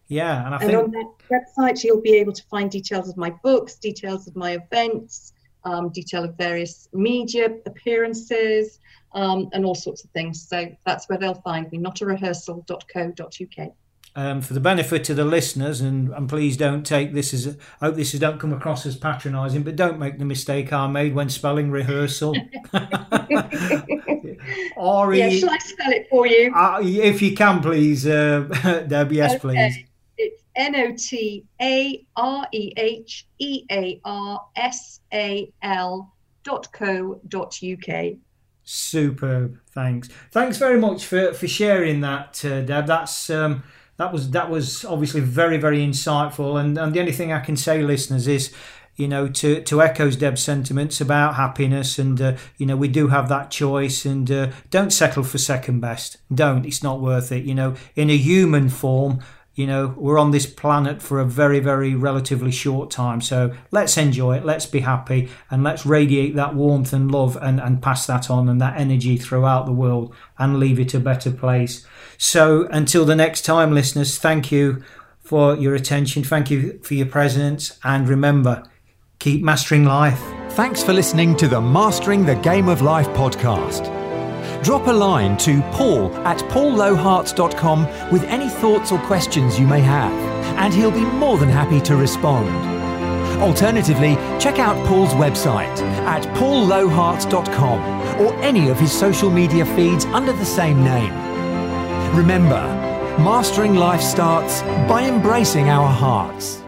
Yeah, 0.07 0.45
and 0.45 0.53
I 0.53 0.59
think 0.59 0.77
on 0.77 0.91
that 0.91 1.11
website 1.31 1.83
you'll 1.83 2.01
be 2.01 2.15
able 2.15 2.33
to 2.33 2.43
find 2.43 2.69
details 2.69 3.09
of 3.09 3.17
my 3.17 3.29
books, 3.29 3.75
details 3.75 4.27
of 4.27 4.35
my 4.35 4.51
events, 4.51 5.33
um, 5.63 5.89
detail 5.89 6.23
of 6.23 6.35
various 6.37 6.89
media 6.93 7.49
appearances, 7.65 8.79
um, 9.13 9.49
and 9.53 9.65
all 9.65 9.75
sorts 9.75 10.03
of 10.03 10.09
things. 10.11 10.47
So 10.47 10.67
that's 10.85 11.07
where 11.07 11.17
they'll 11.17 11.41
find 11.41 11.71
me, 11.71 11.77
not 11.77 12.01
a 12.01 12.05
rehearsal.co.uk 12.05 13.73
um, 14.15 14.41
for 14.41 14.53
the 14.53 14.59
benefit 14.59 15.09
of 15.09 15.15
the 15.15 15.25
listeners, 15.25 15.81
and, 15.81 16.09
and 16.13 16.29
please 16.29 16.55
don't 16.55 16.85
take 16.85 17.13
this 17.13 17.33
as 17.33 17.57
I 17.81 17.87
hope 17.87 17.95
this 17.95 18.13
is 18.13 18.19
don't 18.19 18.39
come 18.39 18.53
across 18.53 18.85
as 18.85 18.95
patronising, 18.95 19.63
but 19.63 19.75
don't 19.75 19.97
make 19.97 20.19
the 20.19 20.25
mistake 20.25 20.71
I 20.71 20.87
made 20.87 21.15
when 21.15 21.29
spelling 21.29 21.71
rehearsal. 21.71 22.35
R-E- 24.77 25.19
yeah, 25.19 25.29
shall 25.29 25.49
I 25.49 25.57
spell 25.57 25.91
it 25.91 26.07
for 26.09 26.27
you? 26.27 26.53
Uh, 26.53 26.79
if 26.83 27.21
you 27.21 27.35
can, 27.35 27.61
please, 27.61 28.05
uh, 28.05 28.41
Deb. 28.87 29.11
Yes, 29.11 29.31
okay. 29.31 29.39
please. 29.39 29.77
It's 30.17 30.43
N 30.55 30.75
O 30.75 30.93
T 30.95 31.43
A 31.59 32.05
R 32.15 32.47
E 32.51 32.71
H 32.77 33.25
E 33.39 33.65
A 33.71 33.99
R 34.05 34.45
S 34.55 34.99
A 35.11 35.51
L 35.63 36.13
dot 36.43 36.71
co 36.71 37.19
dot 37.27 37.59
uk. 37.63 38.13
Superb. 38.63 39.59
Thanks. 39.71 40.09
Thanks 40.31 40.57
very 40.57 40.79
much 40.79 41.05
for, 41.05 41.33
for 41.33 41.47
sharing 41.47 42.01
that, 42.01 42.43
uh, 42.45 42.61
Deb. 42.61 42.85
That's 42.87 43.29
um, 43.29 43.63
that 43.97 44.11
was 44.11 44.31
that 44.31 44.49
was 44.49 44.83
obviously 44.85 45.21
very 45.21 45.57
very 45.57 45.79
insightful. 45.79 46.59
And, 46.59 46.77
and 46.77 46.93
the 46.93 46.99
only 46.99 47.11
thing 47.11 47.31
i 47.31 47.39
can 47.39 47.57
say 47.57 47.81
listeners 47.81 48.27
is 48.27 48.53
you 48.95 49.07
know 49.07 49.27
to 49.27 49.61
to 49.63 49.81
echo 49.81 50.09
deb's 50.11 50.41
sentiments 50.41 51.01
about 51.01 51.35
happiness 51.35 51.97
and 51.97 52.21
uh, 52.21 52.35
you 52.57 52.65
know 52.65 52.75
we 52.75 52.87
do 52.87 53.07
have 53.07 53.29
that 53.29 53.49
choice 53.49 54.05
and 54.05 54.29
uh, 54.29 54.51
don't 54.69 54.91
settle 54.91 55.23
for 55.23 55.37
second 55.37 55.79
best. 55.79 56.17
Don't. 56.33 56.65
It's 56.65 56.83
not 56.83 57.01
worth 57.01 57.31
it. 57.31 57.43
You 57.43 57.55
know 57.55 57.75
in 57.95 58.09
a 58.09 58.17
human 58.17 58.69
form 58.69 59.19
you 59.55 59.67
know 59.67 59.93
we're 59.97 60.17
on 60.17 60.31
this 60.31 60.47
planet 60.47 61.01
for 61.01 61.19
a 61.19 61.25
very 61.25 61.59
very 61.59 61.95
relatively 61.95 62.51
short 62.51 62.91
time. 62.91 63.21
So 63.21 63.53
let's 63.71 63.97
enjoy 63.97 64.37
it. 64.37 64.45
Let's 64.45 64.65
be 64.65 64.81
happy 64.81 65.29
and 65.49 65.63
let's 65.63 65.85
radiate 65.85 66.35
that 66.35 66.55
warmth 66.55 66.93
and 66.93 67.11
love 67.11 67.37
and, 67.41 67.59
and 67.59 67.81
pass 67.81 68.05
that 68.07 68.29
on 68.29 68.49
and 68.49 68.61
that 68.61 68.79
energy 68.79 69.17
throughout 69.17 69.65
the 69.65 69.71
world 69.71 70.13
and 70.37 70.59
leave 70.59 70.79
it 70.79 70.93
a 70.93 70.99
better 70.99 71.31
place 71.31 71.85
so 72.23 72.67
until 72.71 73.03
the 73.03 73.15
next 73.15 73.41
time 73.41 73.73
listeners 73.73 74.17
thank 74.17 74.49
you 74.49 74.81
for 75.19 75.57
your 75.57 75.75
attention 75.75 76.23
thank 76.23 76.49
you 76.49 76.79
for 76.81 76.93
your 76.93 77.05
presence 77.05 77.77
and 77.83 78.07
remember 78.07 78.63
keep 79.19 79.43
mastering 79.43 79.83
life 79.83 80.21
thanks 80.51 80.81
for 80.81 80.93
listening 80.93 81.35
to 81.35 81.49
the 81.49 81.59
mastering 81.59 82.25
the 82.25 82.35
game 82.35 82.69
of 82.69 82.81
life 82.81 83.09
podcast 83.09 83.91
drop 84.63 84.87
a 84.87 84.91
line 84.91 85.35
to 85.35 85.61
paul 85.73 86.15
at 86.25 86.37
paullowehearts.com 86.49 87.85
with 88.09 88.23
any 88.23 88.47
thoughts 88.47 88.93
or 88.93 88.99
questions 88.99 89.59
you 89.59 89.67
may 89.67 89.81
have, 89.81 90.13
and 90.57 90.73
he'll 90.73 90.91
be 90.91 91.03
more 91.03 91.37
than 91.37 91.49
happy 91.49 91.81
to 91.81 91.97
respond. 91.97 92.47
Alternatively, 93.41 94.15
check 94.39 94.59
out 94.59 94.77
Paul's 94.87 95.13
website 95.13 95.77
at 96.05 96.23
paullowehearts.com 96.37 98.21
or 98.21 98.33
any 98.41 98.69
of 98.69 98.79
his 98.79 98.91
social 98.91 99.29
media 99.29 99.65
feeds 99.75 100.05
under 100.05 100.31
the 100.31 100.45
same 100.45 100.81
name. 100.83 101.22
Remember, 102.13 102.61
mastering 103.17 103.73
life 103.73 104.01
starts 104.01 104.61
by 104.87 105.03
embracing 105.07 105.69
our 105.69 105.89
hearts. 105.89 106.62